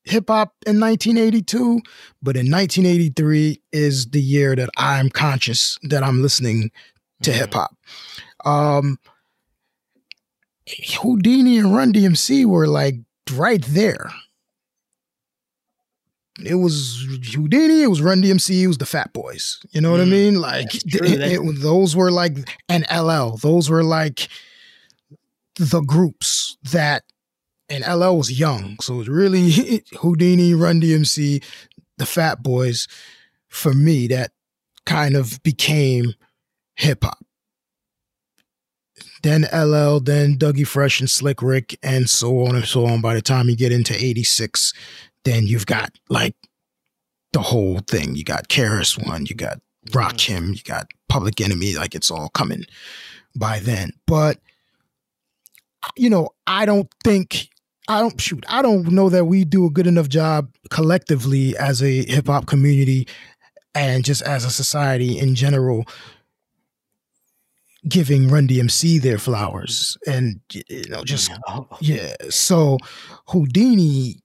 [0.03, 1.81] hip hop in 1982,
[2.21, 6.71] but in 1983 is the year that I'm conscious that I'm listening
[7.23, 7.33] to mm.
[7.33, 7.75] hip hop.
[8.43, 8.99] Um,
[10.67, 12.95] Whodini and Run DMC were like
[13.33, 14.11] right there.
[16.43, 19.59] It was Whodini, it was Run DMC, it was the Fat Boys.
[19.71, 20.11] You know what I mm.
[20.11, 20.41] mean?
[20.41, 23.37] Like it, it, those were like and LL.
[23.37, 24.27] Those were like
[25.55, 27.03] the groups that
[27.69, 29.49] and LL was young, so it was really
[29.93, 31.43] Whodini, Run DMC,
[31.97, 32.87] the Fat Boys,
[33.47, 34.31] for me that
[34.85, 36.13] kind of became
[36.75, 37.19] hip hop.
[39.23, 43.01] Then LL, then Dougie Fresh and Slick Rick, and so on and so on.
[43.01, 44.73] By the time you get into '86,
[45.25, 46.35] then you've got like
[47.33, 48.15] the whole thing.
[48.15, 49.59] You got KRS One, you got
[49.89, 50.53] Rakim, mm-hmm.
[50.53, 51.75] you got Public Enemy.
[51.75, 52.63] Like it's all coming
[53.35, 54.39] by then, but
[55.97, 57.49] you know, I don't think
[57.87, 58.45] I don't shoot.
[58.47, 62.47] I don't know that we do a good enough job collectively as a hip hop
[62.47, 63.07] community
[63.75, 65.85] and just as a society in general
[67.87, 71.31] giving Run DMC their flowers, and you know, just
[71.81, 72.15] yeah.
[72.29, 72.77] So
[73.27, 74.19] Whodini,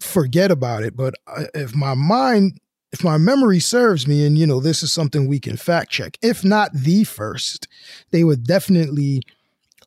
[0.00, 0.96] forget about it.
[0.96, 1.14] But
[1.54, 2.60] if my mind,
[2.92, 6.18] if my memory serves me, and you know, this is something we can fact check.
[6.22, 7.68] If not the first,
[8.10, 9.22] they were definitely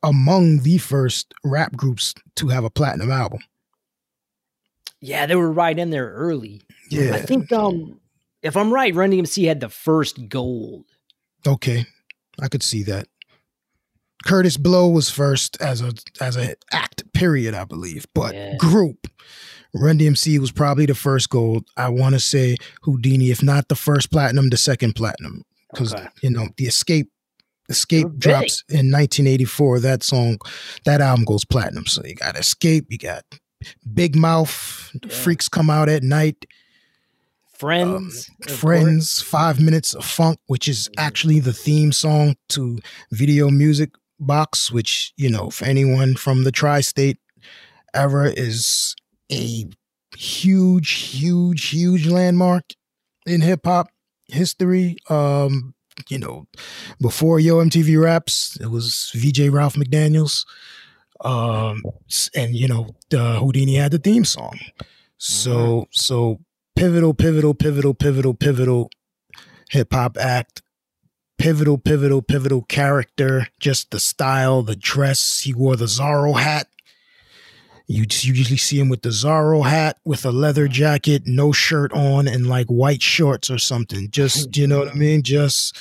[0.02, 3.40] among the first rap groups to have a platinum album.
[5.00, 6.62] Yeah, they were right in there early.
[6.90, 8.00] Yeah, I think um,
[8.42, 10.84] if I'm right, Run DMC had the first gold.
[11.46, 11.86] Okay,
[12.40, 13.06] I could see that.
[14.26, 18.56] Kurtis Blow was first as a as a act period, I believe, but yeah.
[18.56, 19.06] group.
[19.74, 21.64] Run DMC was probably the first gold.
[21.76, 26.08] I want to say Whodini, if not the first platinum, the second platinum, because okay.
[26.22, 27.10] you know the Escape
[27.68, 29.80] Escape drops in 1984.
[29.80, 30.38] That song,
[30.84, 31.86] that album goes platinum.
[31.86, 33.24] So you got Escape, you got
[33.94, 35.12] Big Mouth, yeah.
[35.12, 36.46] Freaks Come Out at Night,
[37.54, 42.80] Friends, um, Friends, Five Minutes of Funk, which is actually the theme song to
[43.12, 47.18] Video Music Box, which you know for anyone from the tri-state
[47.94, 48.94] era is
[49.30, 49.66] a
[50.16, 52.64] huge, huge, huge landmark
[53.26, 53.88] in hip hop
[54.28, 54.96] history.
[55.08, 55.74] Um,
[56.08, 56.46] you know,
[57.00, 60.46] before Yo MTV Raps, it was VJ Ralph McDaniels.
[61.22, 61.82] Um,
[62.34, 64.58] and you know, uh, Whodini had the theme song.
[65.18, 65.82] So, mm-hmm.
[65.90, 66.40] so
[66.76, 68.90] pivotal, pivotal, pivotal, pivotal, pivotal
[69.70, 70.62] hip hop act.
[71.38, 73.48] Pivotal, pivotal, pivotal character.
[73.58, 75.40] Just the style, the dress.
[75.40, 76.68] He wore the Zorro hat
[77.90, 82.28] you usually see him with the Zorro hat, with a leather jacket, no shirt on,
[82.28, 84.08] and like white shorts or something.
[84.12, 85.24] Just you know what I mean.
[85.24, 85.76] Just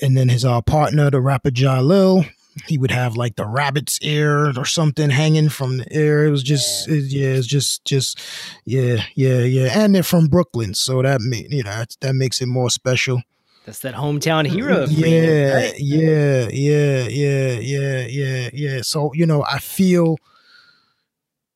[0.00, 2.30] and then his uh, partner, the rapper Jalil,
[2.68, 6.26] he would have like the rabbit's ear or something hanging from the ear.
[6.26, 8.20] It was just it, yeah, it's just just
[8.64, 9.80] yeah, yeah, yeah.
[9.80, 13.20] And they're from Brooklyn, so that you know that, that makes it more special.
[13.66, 14.86] That's that hometown hero.
[14.88, 15.74] Yeah, right?
[15.76, 18.82] yeah, yeah, yeah, yeah, yeah, yeah.
[18.82, 20.18] So you know, I feel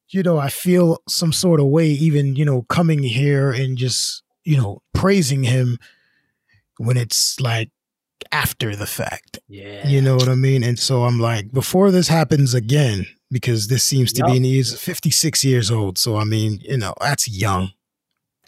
[0.08, 4.22] you know, I feel some sort of way even, you know, coming here and just,
[4.44, 5.78] you know, praising him
[6.78, 7.70] when it's like
[8.32, 9.38] after the fact.
[9.48, 9.86] Yeah.
[9.86, 10.62] You know what I mean?
[10.62, 14.28] And so I'm like, before this happens again, because this seems to yep.
[14.28, 15.98] be, and he's 56 years old.
[15.98, 17.72] So, I mean, you know, that's young.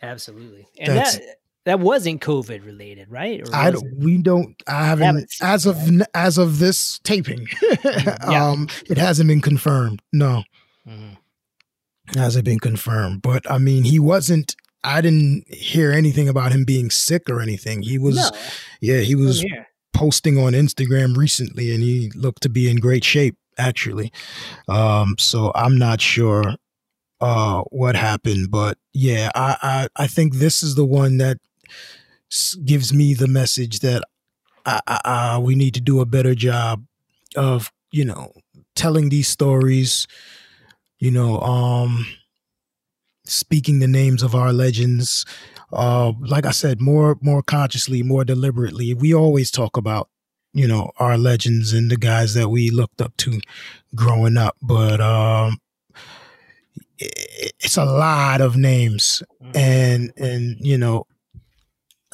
[0.01, 0.69] Absolutely.
[0.79, 3.43] And that's, that, that wasn't COVID related, right?
[3.53, 5.77] I don't, we don't, I haven't, haven't as of,
[6.15, 8.49] as of this taping, mm, yeah.
[8.49, 10.01] um, it hasn't been confirmed.
[10.13, 10.45] No.
[10.87, 11.15] Mm-hmm
[12.15, 13.23] hasn't been confirmed.
[13.23, 14.55] But I mean, he wasn't.
[14.85, 17.83] I didn't hear anything about him being sick or anything.
[17.83, 18.31] He was, no.
[18.81, 19.45] yeah, he was
[19.93, 24.13] posting on Instagram recently, and he looked to be in great shape actually.
[24.69, 26.55] Um, so I'm not sure
[27.21, 31.39] uh, what happened, but yeah, I, I I think this is the one that
[32.65, 34.03] gives me the message that
[34.65, 36.85] I, I, we need to do a better job
[37.37, 38.33] of you know
[38.75, 40.07] telling these stories
[40.99, 42.07] you know, um,
[43.25, 45.25] speaking the names of our legends.
[45.73, 48.95] Uh, like I said, more more consciously, more deliberately.
[48.95, 50.09] We always talk about
[50.53, 53.41] you know our legends and the guys that we looked up to
[53.95, 55.59] growing up, but um,
[56.99, 59.57] it's a lot of names, mm-hmm.
[59.57, 61.07] and and you know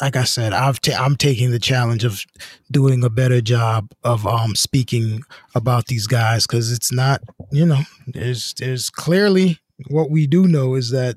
[0.00, 2.24] like I said, I've ta- I'm taking the challenge of
[2.70, 5.22] doing a better job of um speaking
[5.54, 10.74] about these guys because it's not, you know, there's there's clearly what we do know
[10.74, 11.16] is that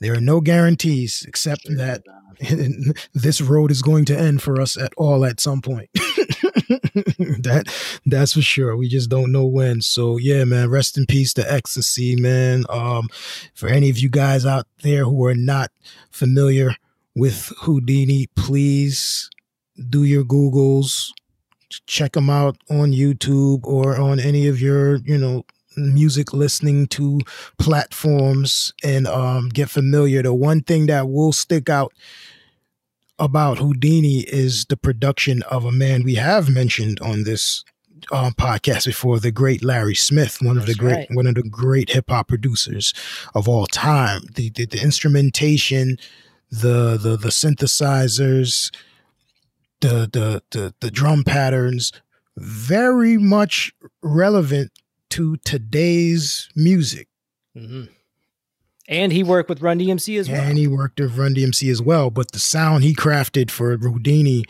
[0.00, 2.02] there are no guarantees except that
[3.14, 5.90] this road is going to end for us at all at some point.
[5.94, 7.64] that
[8.06, 8.76] that's for sure.
[8.76, 9.80] We just don't know when.
[9.80, 12.64] So yeah, man, rest in peace to ecstasy, man.
[12.68, 13.08] Um,
[13.54, 15.70] for any of you guys out there who are not
[16.10, 16.76] familiar
[17.18, 18.26] with Whodini.
[18.36, 19.28] please
[19.90, 21.10] do your Googles,
[21.86, 25.44] check them out on YouTube or on any of your, you know,
[25.76, 27.20] music listening to
[27.58, 30.22] platforms and um, get familiar.
[30.22, 31.92] The one thing that will stick out
[33.18, 37.64] about Whodini is the production of a man we have mentioned on this
[38.12, 41.08] um, podcast before, the great Larry Smith, one That's of the great right.
[41.10, 42.94] one of the great hip hop producers
[43.34, 44.22] of all time.
[44.34, 45.96] The, the, the instrumentation,
[46.50, 48.74] the the the synthesizers,
[49.80, 51.92] the the the, the drum patterns,
[52.36, 53.72] very much
[54.02, 54.72] relevant
[55.10, 57.08] to today's music.
[57.56, 57.84] Mm-hmm.
[58.88, 60.40] And he worked with Run DMC as well.
[60.40, 62.08] And he worked with Run DMC as well.
[62.08, 64.44] But the sound he crafted for Whodini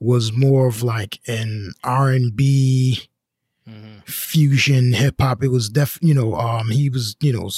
[0.00, 3.08] was more of like an R and B
[3.68, 4.00] mm-hmm.
[4.04, 5.44] fusion hip hop.
[5.44, 7.48] It was def, you know, um, he was, you know,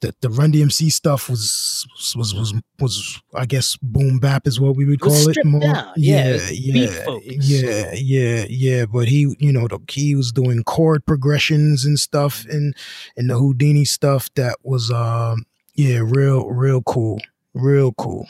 [0.00, 1.86] the, the Run DMC stuff was
[2.16, 5.60] was was was I guess boom bap is what we would call it more.
[5.60, 5.92] Down.
[5.96, 8.86] Yeah, yeah, yeah, yeah, yeah.
[8.86, 12.74] But he, you know, the, he was doing chord progressions and stuff, and
[13.16, 17.20] and the Whodini stuff that was, um, yeah, real, real cool,
[17.54, 18.28] real cool,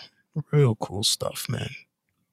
[0.52, 1.70] real cool stuff, man.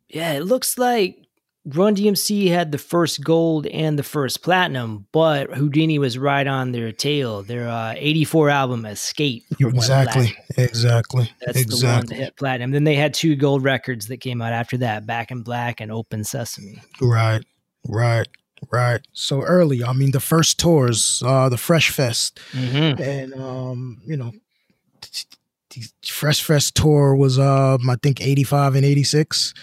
[0.10, 1.26] Yeah, it looks like
[1.64, 6.72] Run DMC had the first gold and the first platinum, but Whodini was right on
[6.72, 7.44] their tail.
[7.44, 9.44] Their uh, 84 album Escape.
[9.60, 10.36] Exactly.
[10.58, 11.32] Exactly.
[11.46, 11.80] That's exactly.
[11.80, 12.72] the one that hit platinum.
[12.72, 15.92] Then they had two gold records that came out after that Back in Black and
[15.92, 16.82] Open Sesame.
[17.00, 17.44] Right.
[17.88, 18.28] Right.
[18.72, 19.02] Right.
[19.14, 19.84] So early.
[19.84, 22.40] I mean, the first tours, uh, the Fresh Fest.
[22.54, 23.02] Mm-hmm.
[23.02, 24.32] And, um, you know,
[26.06, 29.54] Fresh Fest tour was um I think 85 and 86.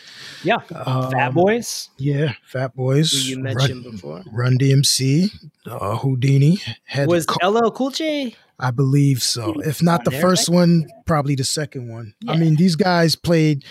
[0.45, 0.57] Yeah.
[0.75, 1.91] Um, Fat Boys.
[1.97, 3.13] Yeah, Fat Boys.
[3.13, 4.23] Who you mentioned Run, before.
[4.33, 5.31] Run DMC,
[5.67, 6.61] uh, Whodini.
[6.85, 8.35] Had was co- LL Cool J?
[8.61, 9.61] I believe so.
[9.61, 12.15] If not the first one, probably the second one.
[12.21, 12.33] Yeah.
[12.33, 13.65] I mean, these guys played.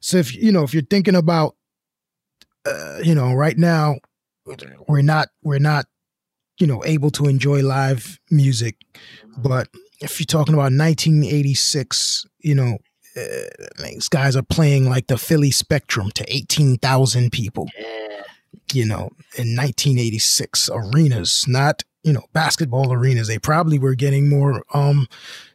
[0.00, 1.56] So if you know, if you're thinking about,
[2.66, 3.96] uh, you know, right now,
[4.86, 5.86] we're not we're not,
[6.58, 8.76] you know, able to enjoy live music,
[9.38, 9.68] but
[10.00, 12.78] if you're talking about 1986, you know,
[13.16, 17.68] uh, these guys are playing like the Philly Spectrum to 18,000 people.
[18.72, 23.28] You know, in 1986 arenas, not you know basketball arenas.
[23.28, 25.06] They probably were getting more um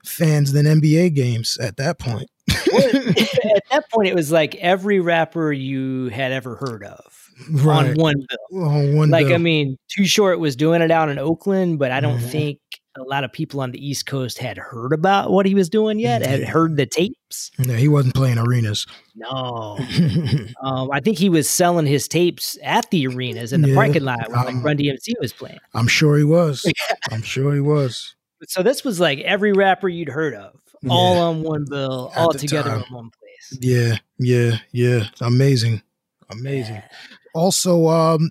[0.06, 2.30] fans than NBA games at that point.
[2.50, 7.90] at that point, it was like every rapper you had ever heard of right.
[7.90, 8.64] on one bill.
[8.64, 9.36] On one like bill.
[9.36, 12.30] I mean, Too Short was doing it out in Oakland, but I don't mm-hmm.
[12.30, 12.60] think
[13.00, 16.00] a lot of people on the East Coast had heard about what he was doing
[16.00, 17.52] yet, had heard the tapes.
[17.58, 18.86] No, he wasn't playing arenas.
[19.16, 19.78] No.
[20.64, 24.04] um, I think he was selling his tapes at the arenas in the yeah, parking
[24.04, 25.60] lot when like Run DMC was playing.
[25.74, 26.66] I'm sure he was.
[27.12, 28.16] I'm sure he was.
[28.48, 30.92] So this was like every rapper you'd heard of, yeah.
[30.92, 32.84] all on one bill, at all together time.
[32.88, 33.60] in one place.
[33.62, 35.08] Yeah, yeah, yeah.
[35.22, 35.82] Amazing.
[36.30, 36.76] Amazing.
[36.76, 36.88] Yeah.
[37.34, 38.30] Also, um,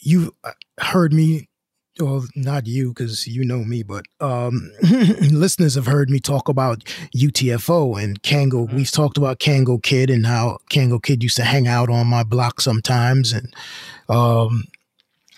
[0.00, 1.48] you uh, heard me
[1.98, 6.84] well, not you because you know me, but um, listeners have heard me talk about
[7.16, 8.66] UTFO and Kangol.
[8.66, 8.76] Mm-hmm.
[8.76, 12.22] We've talked about Kangol Kid and how Kangol Kid used to hang out on my
[12.22, 13.52] block sometimes and
[14.08, 14.64] um,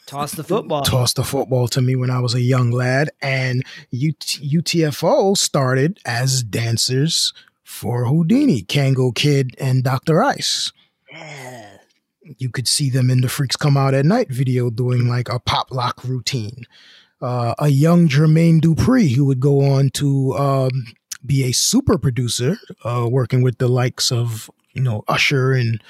[0.06, 0.82] toss the football.
[0.82, 3.10] Toss the football to me when I was a young lad.
[3.22, 7.32] And UT- UTFO started as dancers
[7.62, 10.22] for Whodini, Kangol Kid, and Dr.
[10.22, 10.72] Ice.
[11.12, 11.77] Yeah
[12.22, 15.38] you could see them in the Freaks Come Out at Night video doing like a
[15.38, 16.64] pop lock routine.
[17.20, 20.86] Uh, a young Jermaine Dupri who would go on to um,
[21.24, 25.82] be a super producer, uh, working with the likes of you know Usher and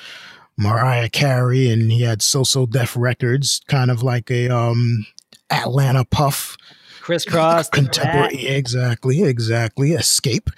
[0.56, 5.06] Mariah Carey, and he had So So Def Records, kind of like a um,
[5.50, 6.56] Atlanta Puff.
[7.02, 9.92] Kris Kross, contemporary, exactly, exactly.
[9.92, 10.50] Escape.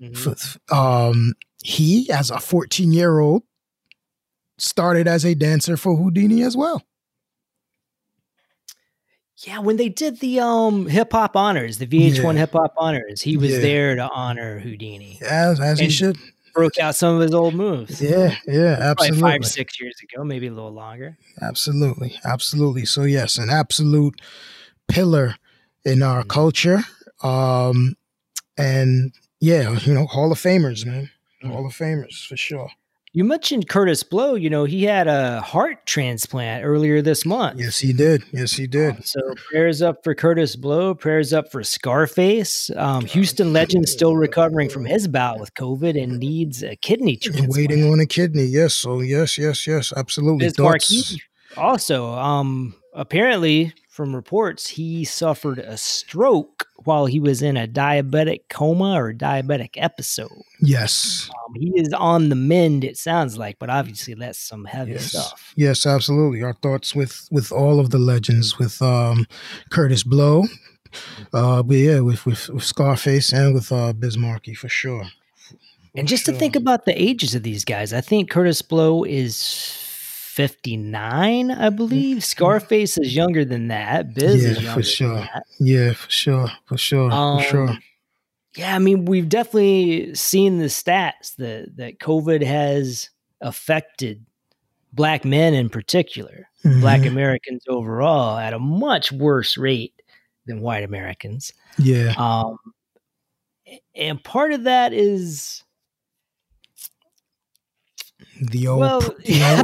[0.00, 0.74] Mm-hmm.
[0.74, 3.42] Um, he, as a 14 year old,
[4.58, 6.84] started as a dancer for Whodini as well.
[9.46, 12.40] Yeah, when they did the um hip hop honors, the VH1 yeah.
[12.40, 13.58] hip hop honors, he was yeah.
[13.60, 15.22] there to honor Whodini.
[15.22, 16.18] As as he should.
[16.54, 18.02] Broke out some of his old moves.
[18.02, 19.20] Yeah, yeah, absolutely.
[19.20, 21.16] Probably five, six years ago, maybe a little longer.
[21.40, 22.84] Absolutely, absolutely.
[22.84, 24.20] So yes, an absolute
[24.88, 25.36] pillar
[25.84, 26.30] in our mm-hmm.
[26.30, 26.80] culture.
[27.22, 27.96] Um,
[28.56, 31.10] and yeah, you know, Hall of Famers, man.
[31.44, 31.52] Mm-hmm.
[31.52, 32.70] Hall of Famers for sure.
[33.12, 34.34] You mentioned Kurtis Blow.
[34.34, 37.58] You know, he had a heart transplant earlier this month.
[37.58, 38.22] Yes, he did.
[38.32, 38.96] Yes, he did.
[38.96, 40.94] Um, so prayers up for Kurtis Blow.
[40.94, 42.70] Prayers up for Scarface.
[42.76, 47.52] Um, Houston legend still recovering from his bout with COVID and needs a kidney transplant.
[47.52, 48.44] Waiting on a kidney.
[48.44, 48.74] Yes.
[48.74, 49.92] So yes, yes, yes.
[49.96, 50.46] Absolutely.
[50.46, 51.20] Biz
[51.56, 52.12] also.
[52.12, 58.92] Um, apparently, from reports, he suffered a stroke while he was in a diabetic coma
[58.92, 60.44] or diabetic episode.
[60.60, 61.28] Yes.
[61.34, 65.06] Um, he is on the mend, it sounds like, but obviously that's some heavy yes.
[65.06, 65.52] stuff.
[65.56, 66.44] Yes, absolutely.
[66.44, 69.26] Our thoughts with with all of the legends, with um,
[69.70, 70.44] Kurtis Blow,
[71.34, 75.06] uh, but yeah, with, with, with Scarface and with uh, Biz Markie for sure.
[75.96, 76.34] And just sure.
[76.34, 79.87] to think about the ages of these guys, I think Kurtis Blow is
[80.38, 82.22] 59, I believe.
[82.22, 84.14] Scarface is younger than that.
[84.14, 85.28] Biz yeah, is younger for sure.
[85.58, 86.48] Yeah, for sure.
[86.66, 87.10] For sure.
[87.10, 87.78] Um, for sure.
[88.56, 93.10] Yeah, I mean, we've definitely seen the stats that that COVID has
[93.40, 94.24] affected
[94.92, 96.82] black men in particular, mm-hmm.
[96.82, 100.00] black Americans overall at a much worse rate
[100.46, 101.52] than white Americans.
[101.78, 102.14] Yeah.
[102.16, 102.58] Um
[103.96, 105.64] and part of that is
[108.40, 109.62] the old, well, yeah.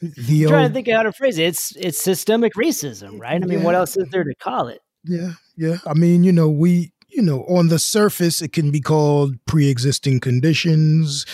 [0.00, 1.44] the I'm trying to think of how to phrase it.
[1.44, 3.42] It's it's systemic racism, right?
[3.42, 3.64] I mean, yeah.
[3.64, 4.80] what else is there to call it?
[5.04, 5.78] Yeah, yeah.
[5.86, 10.20] I mean, you know, we you know, on the surface, it can be called pre-existing
[10.20, 11.24] conditions,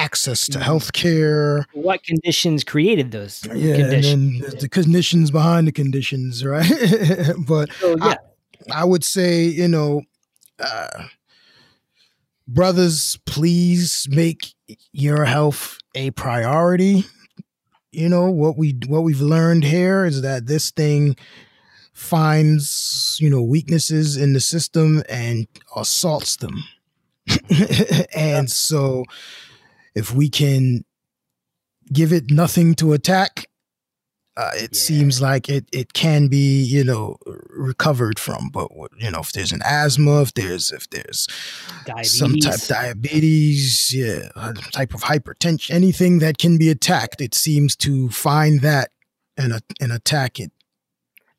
[0.00, 0.62] access to Mhm.
[0.62, 1.66] health care.
[1.72, 4.06] What conditions created those Yeah, conditions?
[4.06, 6.66] and then the conditions behind the conditions, right?
[7.46, 8.16] but so, yeah,
[8.72, 10.02] I would say, you know,
[10.58, 11.04] uh,
[12.48, 14.54] brothers, please make
[14.92, 17.04] your health a priority.
[17.92, 21.16] You know what we what we've learned here is that this thing
[21.92, 26.62] finds you know weaknesses in the system and assaults them,
[28.14, 29.04] and so
[29.94, 30.84] if we can
[31.92, 33.49] give it nothing to attack
[34.36, 34.78] uh, it Yeah.
[34.80, 37.16] seems like it it can be you know
[37.48, 38.68] recovered from but
[38.98, 41.26] you know if there's an asthma if there's if there's
[41.84, 42.18] diabetes.
[42.18, 44.28] some type of diabetes yeah
[44.72, 48.90] type of hypertension anything that can be attacked it seems to find that
[49.36, 50.52] and uh, and attack it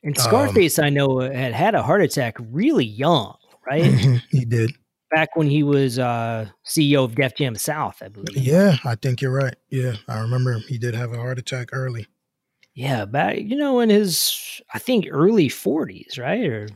[0.03, 3.35] and um, Scarface, I know, had had a heart attack really young,
[3.67, 3.83] right?
[3.83, 4.71] Mhm, he did
[5.11, 8.35] Back when he was uh, CEO of Def Jam South, I believe.
[8.37, 12.07] yeah i think you're right yeah i remember he did have a heart attack early
[12.73, 16.45] Yeah, back you know in his I think early forties, right?
[16.45, 16.69] Or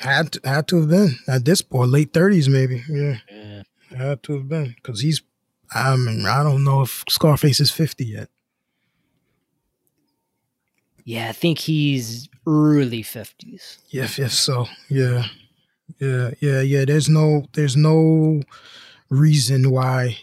[0.00, 3.62] had to, had to have been at this point, late 30s maybe yeah yeah.
[3.96, 5.22] Had to have been because he's.
[5.72, 8.28] I mean, I don't know if Scarface is fifty yet.
[11.04, 13.78] yeah, I think he's early fifties.
[13.92, 15.24] If if so, yeah,
[16.00, 16.84] yeah, yeah, yeah.
[16.84, 18.42] There's no there's no
[19.10, 20.18] reason why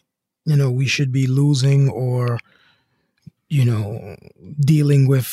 [0.45, 2.39] you know we should be losing or
[3.51, 4.15] you know
[4.61, 5.29] dealing with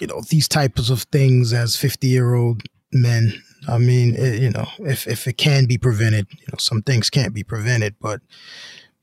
[0.00, 3.32] you know these types of things as fifty year old men.
[3.68, 7.10] I mean, it, you know, if if it can be prevented, you know, some things
[7.10, 8.20] can't be prevented, but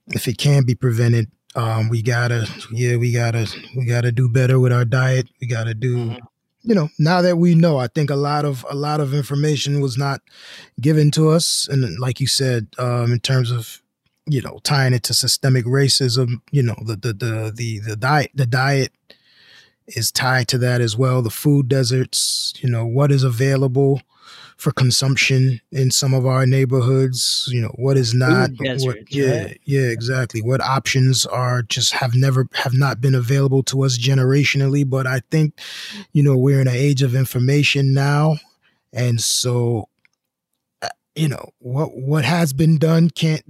[0.08, 4.60] if it can be prevented, um, we gotta, yeah, we gotta, we gotta do better
[4.60, 5.28] with our diet.
[5.42, 6.20] We gotta do, Mhm.
[6.62, 9.82] you know, now that we know, I think a lot of a lot of information
[9.82, 10.22] was not
[10.80, 13.82] given to us, and like you said, um, in terms of,
[14.26, 18.32] you know, tying it to systemic racism, you know, the the the the, the diet,
[18.34, 18.92] the diet
[19.88, 21.22] is tied to that as well.
[21.22, 24.02] The food deserts, you know, what is available
[24.58, 29.62] for consumption in some of our neighborhoods, you know, what is not what, yeah, right?
[29.66, 30.42] yeah, exactly.
[30.42, 35.22] What options are just have never have not been available to us generationally, but I
[35.32, 35.60] think,
[36.14, 38.38] you know, we're in an age of information now.
[38.94, 39.90] And so
[40.82, 43.44] uh, you know, what what has been done can't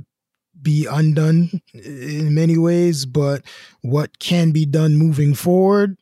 [0.63, 3.43] be undone in many ways, but
[3.81, 5.97] what can be done moving forward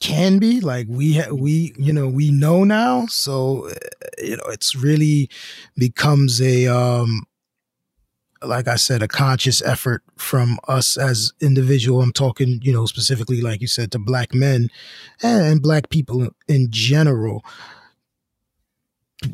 [0.00, 3.06] can be like we ha- we you know we know now.
[3.06, 3.74] So uh,
[4.18, 5.28] you know it's really
[5.76, 7.24] becomes a um
[8.40, 12.00] like i said a conscious effort from us as individual.
[12.00, 14.68] I'm talking you know specifically like you said to black men
[15.22, 17.44] and black people in general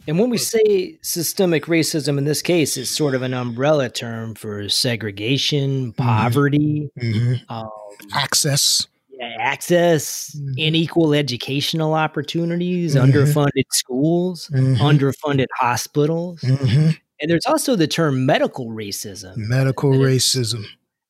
[0.07, 4.35] And when we say systemic racism in this case, it's sort of an umbrella term
[4.35, 7.41] for segregation, poverty, Mhm.
[7.51, 7.69] um,
[8.15, 10.69] access yeah, access, Mhm.
[10.69, 13.13] unequal educational opportunities, Mhm.
[13.13, 14.77] underfunded schools, Mhm.
[14.79, 16.41] underfunded hospitals.
[16.41, 16.97] Mhm.
[17.21, 19.37] And there's also the term medical racism.
[19.37, 20.65] medical racism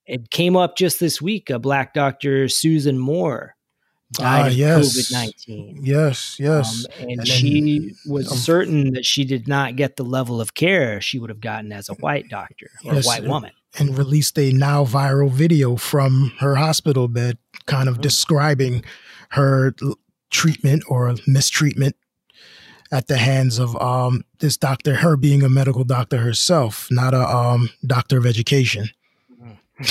[0.07, 1.49] It came up just this week.
[1.49, 3.54] A black doctor, Susan Moore,
[4.15, 4.97] died Ah, of yes.
[4.97, 5.79] COVID 19.
[5.83, 10.05] yes yes Um, and And she was um, certain that she did not get the
[10.05, 13.25] level of care she would have gotten as a white doctor or Yes, a white
[13.25, 13.53] woman.
[13.79, 18.03] and released a now viral video from her hospital bed kind of Mhm.
[18.03, 18.85] describing
[19.31, 19.75] her
[20.31, 21.97] treatment or mistreatment
[22.93, 27.25] at the hands of um, this doctor her being a medical doctor herself not a
[27.37, 28.89] um, doctor of education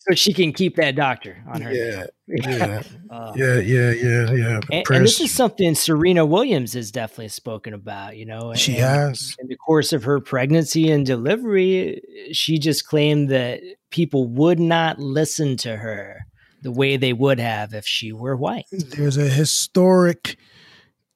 [0.00, 1.72] so she can keep that doctor on her.
[1.72, 6.90] yeah yeah Uh, yeah yeah yeah yeah and, and this is something Serena Williams has
[6.90, 8.52] definitely spoken about, you know.
[8.54, 13.60] she and has In the course of her pregnancy and delivery, she just claimed that
[13.90, 16.26] people would not listen to her
[16.62, 18.64] the way they would have if she were white.
[18.72, 20.36] there's a historic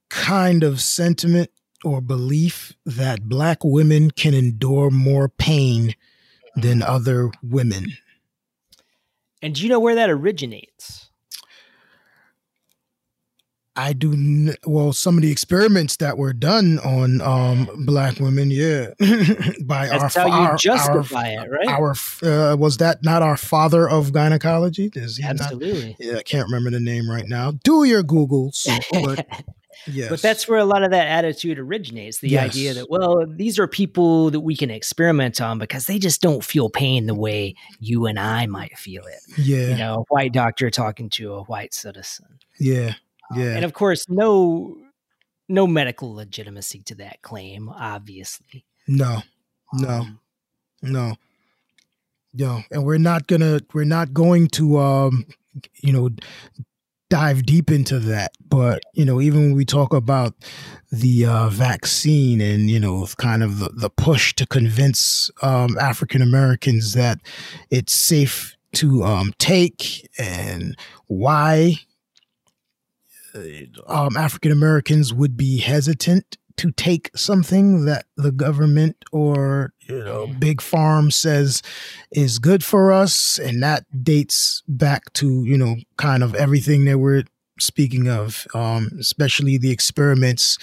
[0.09, 1.51] kind of sentiment
[1.85, 5.95] or belief that black women can endure more pain
[6.55, 7.93] than other women.
[9.43, 11.05] And do you know where that originates?
[13.77, 14.93] I do n- well.
[14.93, 18.89] Some of the experiments that were done on um, black women, yeah,
[19.65, 21.69] by That's our how you our, justify it, right?
[21.69, 24.91] Our, our uh, was that not our father of gynecology?
[24.97, 25.95] Is he not- Absolutely.
[26.01, 27.53] yeah, I can't remember the name right now.
[27.63, 28.67] Do your googles,
[29.05, 29.25] but
[29.87, 32.19] yes, But that's where a lot of that attitude originates.
[32.19, 32.51] The Yes.
[32.51, 36.45] idea that, well, these are people that we can experiment on because they just don't
[36.45, 39.21] feel pain the way you and I might feel it.
[39.39, 42.27] yeah, You know, a white doctor talking to a white citizen.
[42.59, 42.95] yeah,
[43.31, 43.55] Um, yeah.
[43.57, 44.77] And of course, no
[45.51, 48.65] no medical legitimacy to that claim, obviously.
[48.87, 49.23] No,
[49.73, 50.21] no, um,
[50.83, 51.17] no,
[52.35, 55.25] no, and we're not gonna we're not going to um,
[55.83, 56.11] you know
[57.11, 58.33] dive deep into that.
[58.49, 60.35] But, you know, even when we talk about
[60.91, 66.23] the uh, vaccine and, you know, kind of the, the push to convince um, African
[66.23, 67.19] Americans that
[67.71, 71.77] it's safe to um, take and why
[73.35, 73.41] uh,
[73.87, 80.27] um, African Americans would be hesitant to take something that the government or you know
[80.39, 81.63] big farm says
[82.13, 86.99] is good for us and that dates back to you know kind of everything that
[86.99, 87.25] we're
[87.59, 90.59] speaking of um, especially the experiments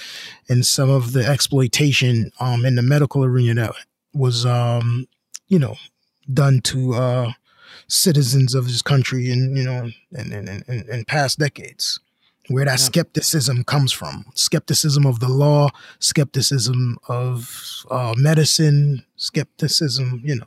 [0.48, 3.74] and some of the exploitation um, in the medical arena that
[4.14, 5.08] was um,
[5.48, 5.76] you know
[6.34, 7.32] done to uh,
[7.88, 12.00] citizens of this country in you know in, in, in, in past decades
[12.50, 12.76] where that yeah.
[12.78, 15.70] skepticism comes from skepticism of the law
[16.00, 20.46] skepticism of uh, medicine skepticism you know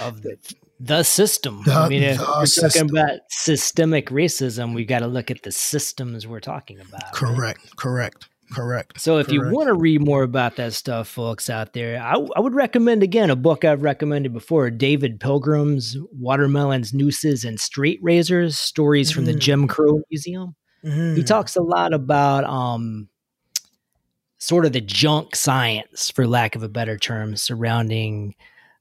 [0.00, 0.36] of the,
[0.80, 2.88] the system the, i mean if we're system.
[2.88, 7.38] talking about systemic racism we've got to look at the systems we're talking about correct
[7.38, 7.76] right?
[7.76, 9.32] correct correct so if correct.
[9.32, 13.02] you want to read more about that stuff folks out there I, I would recommend
[13.02, 19.14] again a book i've recommended before david pilgrim's watermelons nooses and straight razors stories mm.
[19.16, 19.38] from the mm.
[19.38, 20.54] jim crow museum
[20.84, 21.16] Mm-hmm.
[21.16, 23.08] He talks a lot about um,
[24.38, 28.34] sort of the junk science, for lack of a better term, surrounding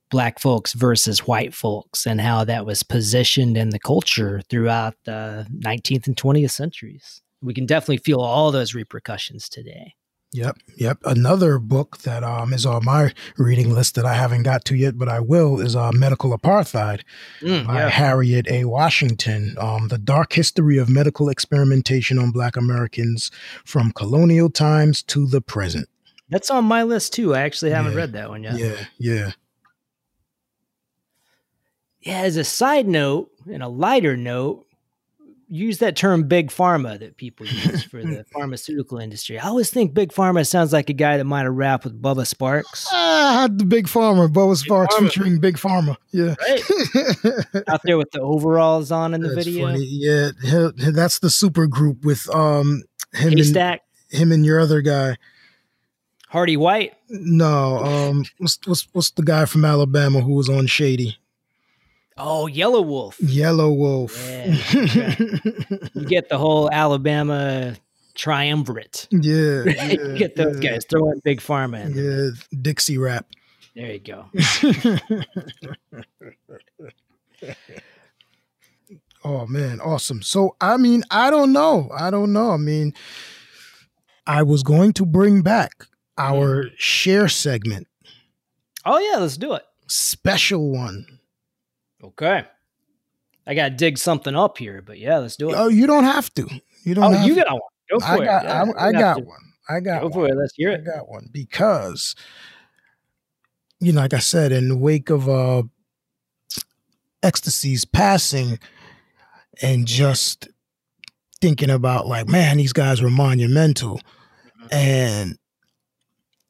[0.10, 5.46] black folks versus white folks and how that was positioned in the culture throughout the
[5.60, 7.22] 19th and 20th centuries.
[7.42, 9.96] We can definitely feel all those repercussions today.
[10.34, 10.98] Yep, yep.
[11.06, 14.98] Another book that um is on my reading list that I haven't got to yet,
[14.98, 17.02] but I will is uh, Medical Apartheid
[17.42, 17.90] mm, by yeah.
[17.90, 18.66] Harriet A.
[18.66, 19.56] Washington.
[19.58, 23.32] Um, the dark history of medical experimentation on Black Americans
[23.64, 25.88] from colonial times to the present.
[26.30, 27.34] That's on my list too.
[27.34, 28.60] I actually haven't yeah, read that one yet.
[28.60, 29.32] Yeah, yeah.
[32.02, 32.22] Yeah.
[32.22, 34.67] As a side note and a lighter note,
[35.50, 39.40] use that term big pharma that people use for the pharmaceutical industry.
[39.40, 42.26] I always think big pharma sounds like a guy that might have rapped with Bubba
[42.32, 42.86] Sparxxx.
[42.92, 45.00] Ah, the big pharma, Bubba big Sparxxx pharma.
[45.00, 45.96] featuring Big Pharma.
[46.12, 46.36] Yeah.
[46.42, 47.64] Right.
[47.70, 49.68] Out there with the overalls on in the that's video.
[49.68, 49.86] Funny.
[49.86, 50.32] Yeah,
[50.92, 52.84] that's the super group with um
[53.14, 53.80] him Haystak.
[54.12, 55.18] and him and your other guy.
[56.30, 56.94] Hardy White?
[57.10, 61.18] No, um what's what's what's the guy from Alabama who was on Shady?
[62.18, 63.16] Oh, Yelawolf.
[63.20, 64.18] Yellow Wolf.
[64.28, 64.56] Yeah,
[65.94, 67.76] you get the whole Alabama
[68.16, 69.08] triumvirate.
[69.12, 69.64] Yeah.
[69.66, 70.72] yeah you get those yeah.
[70.72, 70.86] guys.
[70.90, 71.86] Throw in Big Pharma.
[71.86, 72.30] In yeah.
[72.60, 73.28] Dixie rap.
[73.76, 74.26] There you go.
[79.24, 80.24] oh man, awesome.
[80.24, 81.92] So I mean, I don't know.
[81.96, 82.50] I don't know.
[82.50, 82.96] I mean,
[84.26, 85.86] I was going to bring back
[86.18, 86.72] our mm.
[86.78, 87.88] share segment.
[88.84, 89.62] Oh yeah, let's do it.
[89.86, 91.17] Special one
[92.04, 92.46] Okay.
[93.46, 95.56] I got to dig something up here, but yeah, let's do it.
[95.58, 96.48] Oh, you don't have to.
[96.84, 97.16] You don't.
[97.16, 97.62] Oh, you got one.
[97.90, 98.26] Go for I it.
[98.26, 99.40] Got, yeah, I, I got one.
[99.70, 100.02] I got.
[100.02, 100.14] Go one.
[100.14, 100.36] for it.
[100.36, 100.82] Let's hear it.
[100.82, 102.14] I got one because,
[103.80, 105.64] you know, like I said, in the wake of uh,
[107.24, 108.60] ecstasy's passing,
[109.62, 110.50] and just
[111.40, 114.02] thinking about like, man, these guys were monumental,
[114.60, 114.68] mm-hmm.
[114.72, 115.38] and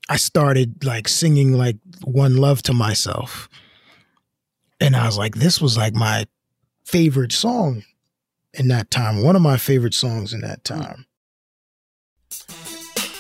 [0.10, 3.48] I started like singing like "One Love" to myself
[4.80, 6.26] and I was like, this was like my
[6.86, 7.84] favorite song
[8.54, 10.80] in that time, one of my favorite songs in that hmm.
[10.80, 11.06] time.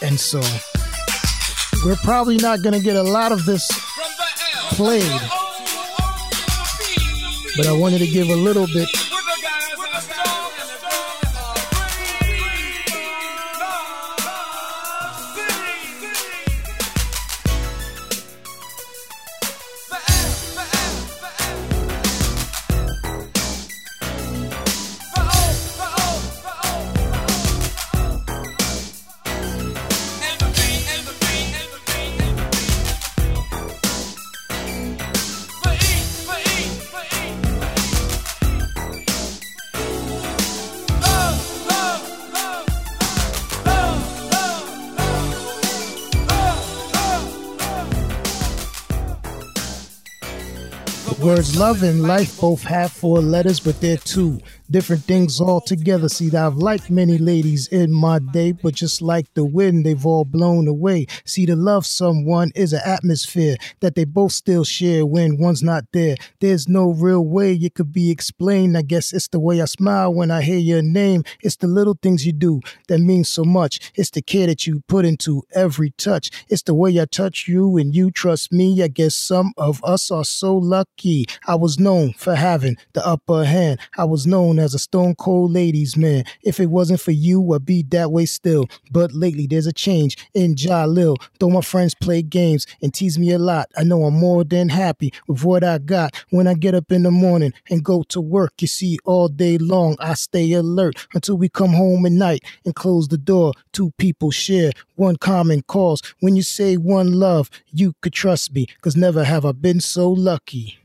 [0.01, 0.41] And so
[1.85, 3.67] we're probably not going to get a lot of this
[4.71, 5.21] played,
[7.55, 8.89] but I wanted to give a little bit
[51.37, 54.39] words love and life both have four letters, but they're two.
[54.69, 56.09] Different things all together.
[56.09, 60.25] See, I've liked many ladies in my day, but just like the wind, they've all
[60.25, 61.07] blown away.
[61.25, 65.85] See, to love someone is an atmosphere that they both still share when one's not
[65.93, 66.15] there.
[66.39, 68.77] There's no real way it could be explained.
[68.77, 71.23] I guess it's the way I smile when I hear your name.
[71.41, 73.91] It's the little things you do that mean so much.
[73.95, 76.29] It's the care that you put into every touch.
[76.49, 78.81] It's the way I touch you and you trust me.
[78.83, 81.25] I guess some of us are so lucky.
[81.45, 83.79] I was known for having the upper hand.
[83.97, 86.23] I was known as a stone cold ladies man.
[86.43, 88.67] If it wasn't for you, I'd be that way still.
[88.91, 91.17] But lately there's a change in Jalil.
[91.39, 94.69] Though my friends play games and tease me a lot, I know I'm more than
[94.69, 98.21] happy with what I got when I get up in the morning and go to
[98.21, 98.53] work.
[98.61, 102.75] You see, all day long I stay alert until we come home at night and
[102.75, 103.53] close the door.
[103.71, 106.01] Two people share one common cause.
[106.19, 110.09] When you say one love, you could trust me, cause never have I been so
[110.09, 110.77] lucky.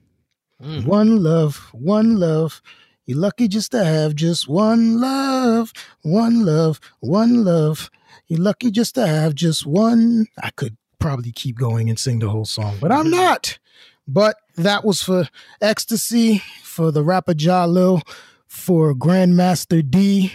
[0.62, 0.84] Mm.
[0.86, 2.62] One love, one love.
[3.04, 5.72] You're lucky just to have just one love,
[6.02, 7.90] one love, one love.
[8.28, 10.26] You're lucky just to have just one.
[10.40, 13.58] I could probably keep going and sing the whole song, but I'm not.
[14.06, 15.28] But that was for
[15.60, 18.02] Ecstasy, for the rapper Jalil,
[18.46, 20.32] for Grandmaster Dee,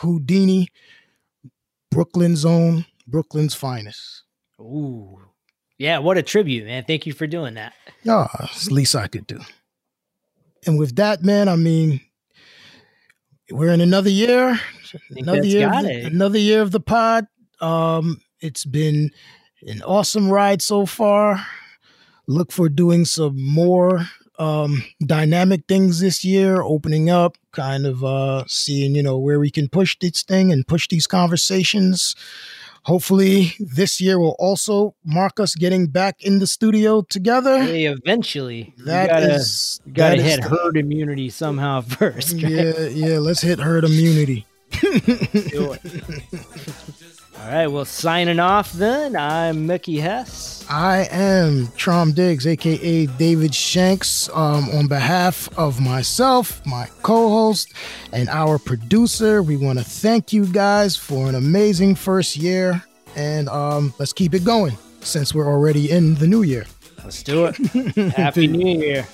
[0.00, 0.66] Whodini,
[1.90, 4.24] Brooklyn's own, Brooklyn's finest.
[4.60, 5.20] Ooh.
[5.78, 6.84] Yeah, what a tribute, man.
[6.84, 7.72] Thank you for doing that.
[8.02, 9.40] Yeah, it's the least I could do.
[10.66, 12.00] And with that, man, I mean,
[13.50, 14.60] we're in another year,
[15.10, 17.26] another year, the, another year of the pod.
[17.60, 19.10] Um, it's been
[19.62, 21.44] an awesome ride so far.
[22.26, 24.06] Look for doing some more
[24.38, 29.50] um, dynamic things this year, opening up, kind of uh, seeing you know where we
[29.50, 32.14] can push this thing and push these conversations
[32.88, 37.62] hopefully this year will also mark us getting back in the studio together.
[37.62, 42.42] Hey, eventually, that gotta, is, gotta that hit herd immunity somehow first.
[42.42, 42.50] Right?
[42.50, 43.18] Yeah, yeah.
[43.18, 44.46] Let's hit herd immunity.
[44.80, 45.80] Do it.
[47.40, 49.14] All right, well, signing off then.
[49.14, 50.66] I'm Mickey Hess.
[50.68, 54.28] I am Traum Diggs, aka David Shanks.
[54.30, 57.72] Um, on behalf of myself, my co host,
[58.12, 62.82] and our producer, we want to thank you guys for an amazing first year.
[63.14, 66.66] And um, let's keep it going since we're already in the new year.
[67.04, 67.56] Let's do it.
[68.14, 69.06] Happy New Year.